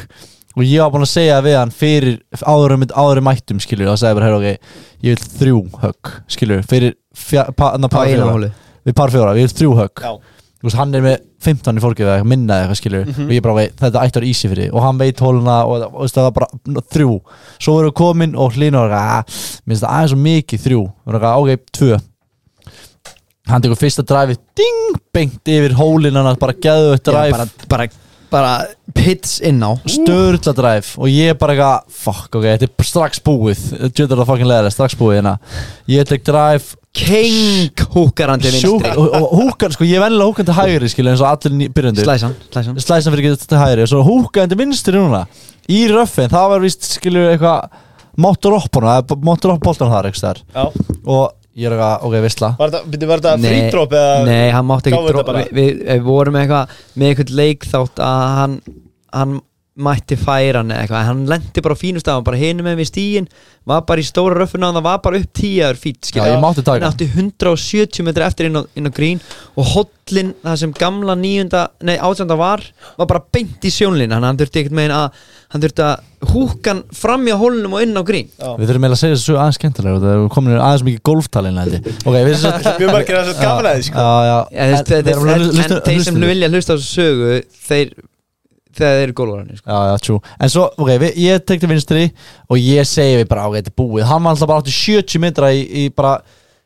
[0.55, 3.89] Og ég var búin að segja við hann fyrir áður um áður um mættum skilju
[3.89, 7.91] og það segja bara, hey, ok, ég vil þrjú högg skilju, fyrir fjá, pa, na,
[7.91, 8.53] par fjóra, hólu.
[8.87, 10.05] Við par fjóra, við vil þrjú högg.
[10.05, 10.34] Já
[10.69, 13.27] veist, hann er með 15 í eitthvað minna eða eitthvað skilur Mhm.
[13.29, 15.83] og ég bara veit, þetta ætti að vera easy fyrir og hann veit hóluna og,
[15.95, 17.21] og veist, það var bara þrjú.
[17.59, 20.83] Svo erum við komin og hlýna og að, minnst það aðeins svo mikið þrjú.
[21.07, 22.01] Og að, ok, tvö.
[23.47, 27.47] Hann tekur fyrsta dræfi ding, bengt yfir hólinn hann bara geðu eitt Já, dræf bara,
[27.69, 27.89] bara,
[28.35, 28.55] bara
[28.95, 29.73] pits inn á.
[29.89, 33.63] Störla dræf og ég bara eitthvað fuck, ok, þetta er strax búið.
[33.95, 35.37] Djöður það fucking leðilega, strax búið hérna.
[35.91, 38.93] Ég tek dræf king húkarandi vinstri.
[39.35, 42.79] húkan, sko, ég er vennilega húkan til hægri skilja eins og allir byrjundur slæsan, slæsan
[42.79, 43.87] slæsan fyrir ekki til hægri.
[43.87, 45.25] Og svo húkaði til vinstri núna.
[45.65, 47.83] Í röffin, það var vist skilju eitthvað
[48.21, 48.87] máttur oppun
[49.27, 50.65] máttur opp boltan þar eitthvað þar Já,
[51.11, 55.43] og ég er eitthvað, ok, veistla var þetta, frítróp eða Nei, hann mátti ekki bara?
[55.45, 58.57] við, við, við vorum eitthvað með eitthvað leik þátt að hann,
[59.15, 59.37] hann
[59.75, 61.07] mætti færa hann eða eitthvað.
[61.09, 63.25] Hann lendi bara á fínu stafan, bara hinum með við stíin
[63.67, 66.11] var bara í stóra röffuna og það var bara upp tíaður fít
[66.85, 69.23] hann átti 170 metri eftir inn á, inn á grín
[69.57, 72.63] og hollin, það sem gamla nýjunda, nei átjönda var
[73.01, 75.19] var bara beint í sjónlín hann þurfti ekkert megin að
[75.55, 78.29] hann þurfti að húkan fram hjá hólnum og inn á grín.
[78.39, 78.53] Já.
[78.61, 81.61] við þurfum eiginlega að segja þessu aðeins skemmtilega það er komin aðeins mikið golftalinn
[82.05, 82.63] ok, við erum hlusta-
[85.65, 87.95] en þeir sem vilja hlusta á þessu sögu þeir,
[88.79, 89.69] þegar þeir eru gólvararnir sko.
[89.71, 92.05] Já, já, true En svo, ok, við, ég tek til vinstri
[92.49, 95.23] Og ég segi við bara, ok, þetta er búið Hann var alltaf bara átti 70
[95.25, 96.15] metra í, í bara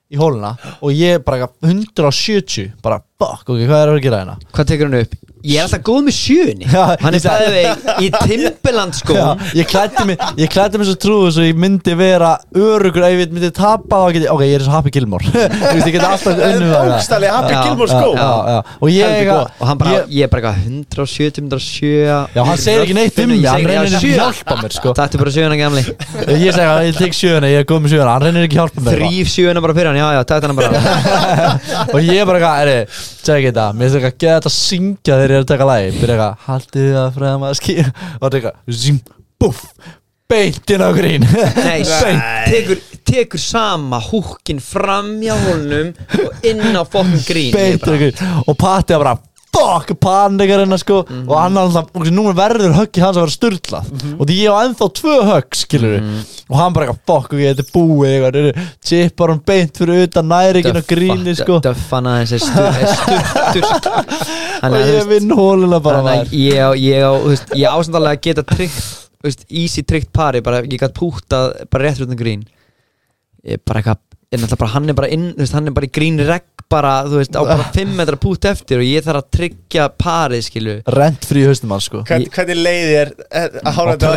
[0.09, 4.39] Í hóluna Og ég bara 170 Bara, fuck, ok, hvað er að gera hérna?
[4.55, 5.19] Hvað tekur hann upp?
[5.49, 6.67] Ég er alltaf góð með sjöunni.
[6.69, 9.15] Hann er bæðið í Timberland sko.
[9.17, 13.15] Já, ég klætti mig Ég klætti mig svo trúðu Svo ég myndi vera örugur Ef
[13.23, 15.25] ég myndi tapa þá geti Ok, ég er svo Happy Gilmore.
[15.79, 16.91] Ég geti alltaf unnum það.
[16.93, 18.59] Bókstali Happy Já, Gilmore Já, skó já, já.
[18.79, 19.31] Og ég.
[19.33, 20.69] Og hann bara, ég, ég er bara eitthvað
[20.99, 21.89] 170, 107
[22.37, 24.89] Já, hann segir ekki neitt um mig, hann reynir ekki að hjálpa mér, sko.
[24.99, 25.83] Þetta er bara sjöuna gamli.
[26.45, 28.63] Ég segi að ég tek sjöuna Ég er góð með sjöuna Hann reynir ekki að
[28.65, 30.71] hjálpa mér Þrýf sjöuna bara fyrir hann, já já, tætt hann bara.
[31.95, 32.59] Og ég er bara eitthvað
[35.39, 38.39] Þetta að að taka lagi Byrja eitthvað Haldið það frem að skýra Og þetta er
[38.39, 39.65] eitthvað Zing, buff
[40.29, 41.25] Beintin á grín.
[41.25, 41.81] Nei,
[42.53, 47.49] tekur, tekur sama húkin fram hjá honum og inn á fokkin grín.
[47.49, 48.21] Ég Beintin á grín.
[48.45, 49.15] Og Patti er bara
[49.55, 51.01] Fuck panikar hennar sko.
[51.27, 53.89] Og hann er alltaf og Nú verður höggi hans að vera sturlað.
[54.15, 55.97] Og því ég á ennþá tvö högg Skilur
[56.49, 60.79] Og hann bara eitthvað Fuck þetta er búið eitthvað Chippar hann beint fyrir utan Næringin
[60.79, 61.59] á gríni sko.
[61.65, 63.67] Döffan er stu- er stuttur
[64.69, 67.13] Og að ég vinn hóluna bara Þannig að ég á, ég á,
[67.55, 72.11] ég ásandalega að geta tryggt, easy tryggt pari, bara ég gætt pútað bara rétt út
[72.11, 72.43] um grín.
[73.47, 74.01] Ég bara eitthvað,
[74.35, 77.17] en alltaf bara hann er bara inn, hann er bara í grín regg bara, þú
[77.23, 81.25] veist, á bara 5 metra pút eftir og ég þarf að tryggja parið, skilu Rent
[81.25, 82.03] frí haustum hans sko.
[82.05, 84.17] Hvern, Hvernig leiði er að hára þetta á.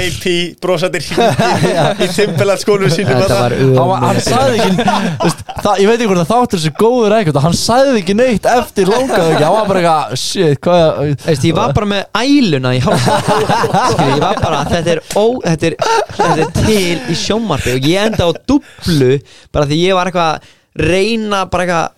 [0.00, 0.28] AP
[0.64, 5.98] brosatir hringir í Timberland skónu sínum Þetta var hann, var- hann sagði ekki ég veit
[6.00, 9.44] ekki hvort það þáttur þessu góður eitthvað hann sagði ekki neitt eftir longaðu ekki.
[9.44, 14.14] Hann var bara eitthvað shit hvað Veist, ég var bara með æluna í hálf Skilji,
[14.14, 15.76] ég var bara, þetta er, ó, þetta er,
[16.16, 19.12] þetta er til í sjómarfi og ég enda á dublu
[19.52, 20.56] bara því ég var eitthvað
[20.86, 21.96] reyna bara eitthvað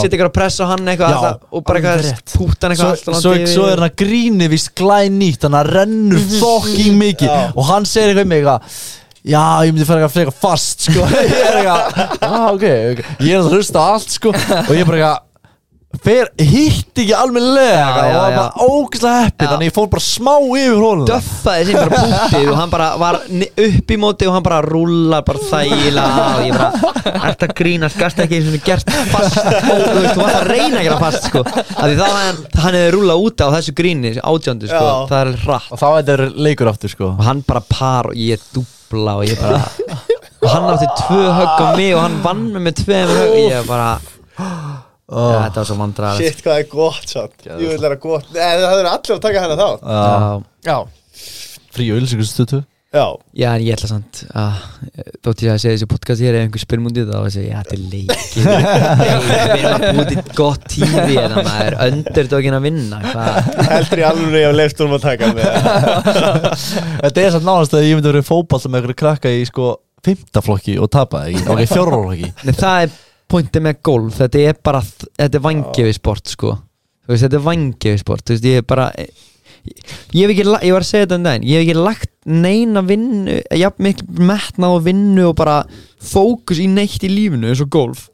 [0.00, 2.34] setja ykkur að pressa hann eitthvað alltaf, og bara eitthvað rétt.
[2.36, 6.22] púta hann Svo, eitthvað svo, svo er hann að gríni vist glænýtt þannig að rennur
[6.36, 7.40] fucking mikið Já.
[7.50, 8.78] og hann segir eitthvað um mig eitthvað
[9.26, 11.02] Já, ég myndi fara eitthvað fast sko.
[11.26, 14.86] Ég er eitthvað, ah, ok, ok Ég er að hlusta allt sko Og ég er
[14.86, 15.25] bara eitthvað
[16.04, 19.48] Fer, hitt ekki almennilega Já, og já, var ógæslega heppið.
[19.52, 23.18] Þannig ég fór bara smá yfir hóluna döffaði sem bara pútið og hann bara var
[23.66, 27.98] upp í móti og hann bara rúlar bara þægilega og ég bara ert að grínast,
[28.00, 29.38] gast ekki eins og gert fast?
[29.40, 32.40] Og þú veist, þú varst að reyna að gera fast sko, af því þá hann,
[32.64, 35.70] hann hefði rúlað úti á þessu gríni, átjöndu sko, það er hratt.
[35.72, 37.12] Og þá er þetta leikur aftur sko.
[37.16, 39.62] Og hann bara par og ég dubla og ég bara
[40.46, 43.32] og hann átti tvö högg á mig og hann vann mig með tveim högg.
[43.32, 43.88] Og ég bara
[45.08, 45.32] oh.
[45.32, 47.36] ja, þetta var svo vandræðar Shit, hvað er gott samt.
[47.46, 48.30] Jú, þetta er gott.
[48.36, 50.32] Nei, það er allir að taka hana þá uh,
[50.66, 50.78] Já.
[51.76, 52.62] Frí og ylsingustutu
[52.96, 53.16] Já.
[53.34, 54.60] Já, en ég ætla samt að
[55.26, 57.58] þótt ég að segja þessi podcast hér ef einhver spyr mútið þá að segja, já,
[57.58, 58.46] þetta er leikir
[59.26, 63.00] við erum að búið til gott tífi en það er öndurdókin að vinna
[63.72, 65.50] Heldur í alveg ég á leifstónum að taka með.
[67.02, 69.74] Þetta er samt nánast að ég myndi verið fótball með einhverju krakka í sko
[70.06, 71.42] Fymtaflokki og tapa ekki?
[71.50, 72.96] Ok, fjóraflokki Nei, það er
[73.32, 74.82] pointið með golf þetta er bara,
[75.18, 76.52] þetta er vangefi sport sko,
[77.08, 79.14] veist, þetta er vangefi sport þú veist, ég er bara ég,
[80.14, 83.40] ég ekki, ég var að segja þetta um daginn ég hef ekki lagt neina vinnu
[83.58, 85.56] jafn mikil metnað og vinnu og bara
[86.06, 88.06] fókus í neitt í lífinu eins og golf.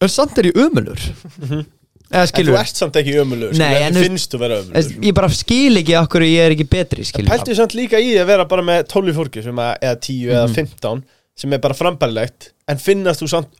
[0.00, 0.96] En samt er ég ömulur
[2.10, 5.94] eða En þú ert samt ekki ömulur finnst þú vera ömulur ég bara skil ekki
[6.00, 9.44] okkur ég er ekki betri Pæltu samt líka í að vera bara með 12 fólki
[9.44, 10.32] eða 10 Mhm.
[10.32, 11.02] eða 15
[11.36, 13.52] sem er bara frambærilegt en finnast þú samt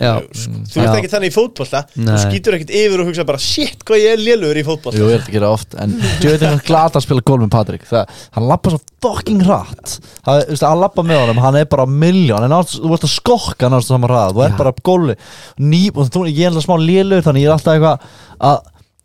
[0.00, 0.12] Já.
[0.32, 0.60] sko.
[0.70, 0.84] Þú Já.
[0.84, 1.80] ert ekki þannig í fótbolta.
[1.94, 4.98] Þú skýtur ekkert yfir og hugsa bara shit hvað ég er lélugur í fótbolta.
[4.98, 7.44] Jú, ég er þetta að gera oft En ég veit ekki glata að spila golf
[7.44, 7.86] með Patrik.
[7.88, 9.96] Það, hann lappa svo fucking hratt.
[10.24, 13.14] Það, veist, hann lappa með honum, hann er bara miljón En náttúrulega, þú ert að
[13.14, 14.54] skokka náttúrulega saman ræð Þú Já.
[14.60, 15.16] bara á golfi
[15.60, 18.62] Ný, og þú, ég er alltaf smá lélur Þannig ég er alltaf eitthvað að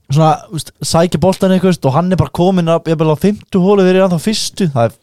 [0.10, 3.14] Svona, veist, sækja boltan eitthvað veist, Og hann er bara komin að, ég er bara
[3.14, 4.70] á 50 hólu Þegar ég er ennþá fyrstu.
[4.74, 4.96] Það er,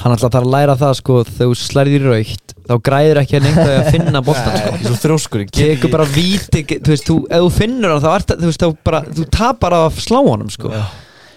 [0.00, 3.36] hann alltaf þarf að læra það sko þegar þú slærið í raukt þá græður ekki
[3.38, 6.92] að nefnda að finna boltan sko ég er svo get tekur ekki- bara víti þú
[6.94, 9.76] veist, þú, ef þú finnur hann þá ert það, þú veist, þá bara, þú tapar
[9.78, 10.70] að slá honum sko.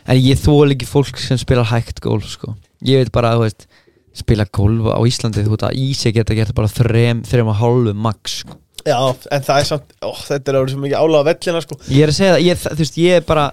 [0.08, 2.56] en ég þól ekki fólk sem spilar hægt golf sko.
[2.86, 3.68] ég veit bara, þú veist
[4.18, 7.94] spila golf á Íslandi, þú veit að Ísi geta gert bara þrem, þrem og hálfu
[7.94, 8.56] max sko.
[8.88, 8.98] Já,
[9.36, 12.14] en það er samt, ó, þetta er orðið svo mikið álaga vellina sko ég er
[12.14, 13.46] að segja það, ég, þú veist, ég er bara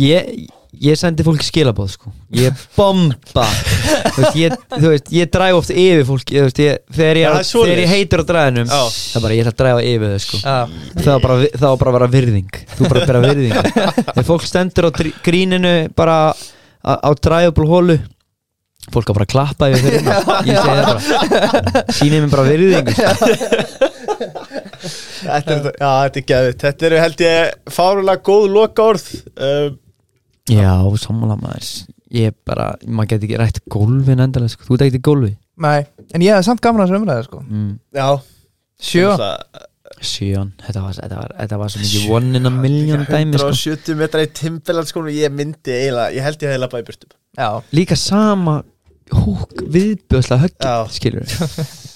[0.00, 0.30] ég,
[0.78, 2.12] ég sendi fólki skilabóð sko.
[2.36, 3.46] ég bomba
[4.14, 7.26] þú veist, ég, þú veist, ég dræf oft yfir fólki, þú veist, ég, þegar, ég,
[7.26, 7.74] er svoleiðis.
[7.74, 8.82] þegar ég heitur á dræðinum Já.
[8.90, 10.40] það er bara, ég ætla að dræfa yfir þau sko.
[10.44, 10.58] Já.
[11.00, 13.54] það var bara, bara að vera virðing þú bara bera virðing
[14.14, 14.90] þegar fólk stendur á
[15.26, 16.16] gríninu bara
[16.86, 17.98] á, dræfable hólu
[18.90, 20.16] fólk á bara að klappa yfir fyrir innan.
[20.46, 23.10] ég segi það bara sýnið mér bara virðingu sko.
[25.20, 29.06] Þetta er, þetta er geðvitt Þetta eru held ég fárulega góð lokaorð
[29.36, 29.76] um,
[30.48, 31.70] Já, sammála maður.
[32.10, 34.64] Ég bara, maður geti ekki rætt gólfin endalega sko.
[34.66, 35.32] Þú ert ekkert í gólfi?
[35.60, 35.84] Nei,
[36.14, 37.42] en ég hef samt gaman að þessu umræði sko.
[37.46, 37.74] Mm.
[37.94, 38.08] Já.
[38.80, 39.10] Sjö.
[39.20, 39.66] Það-
[40.00, 43.48] Sjön, þetta var, þetta var, þetta var svo mikið one in a million dæmi sko.
[43.50, 47.10] 170 metra í Timberland sko Ég myndi eiginlega, ég held ég heila bara í burtum
[47.36, 48.54] Já, Líka sama
[49.10, 51.34] húk viðbjöðslega höggið skilur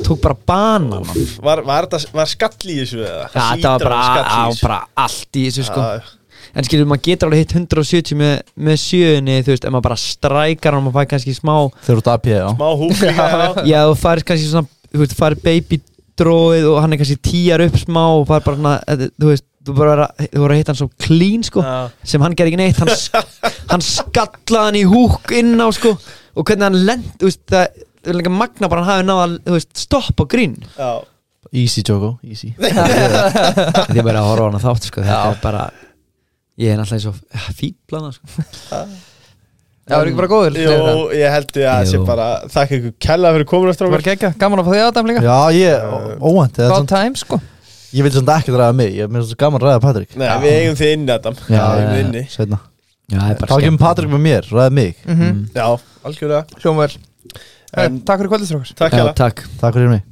[0.05, 3.31] Tók bara banan Já, Var, var, þetta, var skall í þessu eða?
[3.39, 5.81] þetta var bara, á, bara allt í þessu sko.
[5.81, 6.03] Já,
[6.55, 8.35] En skilur, maður getur alveg hitt 170 með,
[8.69, 11.55] með sjöunni, þú veist, ef maður bara strækar hann og maður fær kannski smá
[11.87, 13.65] Þeir eru út AP, já Smá húk já.
[13.73, 15.81] Já, þú fær kannski svona, þú veist, fær baby
[16.21, 19.47] dróið og hann er kannski tíjar upp smá og fær bara, svona, eh, þú veist,
[19.65, 21.91] þú að- þú voru að hitta hann svo clean, sko Já.
[22.05, 22.93] sem hann ger ekki neitt, hann,
[23.73, 25.95] hann skallaði hann í húk inn á, sko
[26.37, 27.67] og hvernig hann lend, þú veist, það
[28.05, 30.93] það er líka magna bara að hann hafi náða, þú veist, stopp á grín Já.
[31.55, 35.41] Easy, Joko, easy Þetta er bara að horfa á hann að þátt, sko þetta er
[35.43, 35.65] bara,
[36.59, 37.15] ég er náttúrulega svo
[37.59, 38.27] fýblana, sko.
[39.85, 41.89] Það var ekki bara góður Jú, ég held ég að Jú.
[41.91, 44.79] sé bara Þakka ykkur kella fyrir komin eftir Það var okkur gaman að fá því
[44.85, 45.25] aðdæm líka.
[45.27, 47.39] Já, ég, ó- óvænt samt- time sko.
[47.93, 50.17] Ég vil samt ekki ræða mig Ég er mér svo gaman að ræða Patrik.
[50.17, 50.95] Nei, við eigum þið
[53.21, 55.05] það er bara Þá kemur Patrik með mér, ræða mig.
[55.05, 55.45] Mm Mm.
[55.53, 55.69] Já,
[56.09, 56.45] algjörlega.
[56.65, 56.97] Hljómaður
[57.85, 58.73] En- Takk fyrir kvöldistrókar
[59.21, 59.45] takk.
[59.61, 60.03] Takk fyrir mig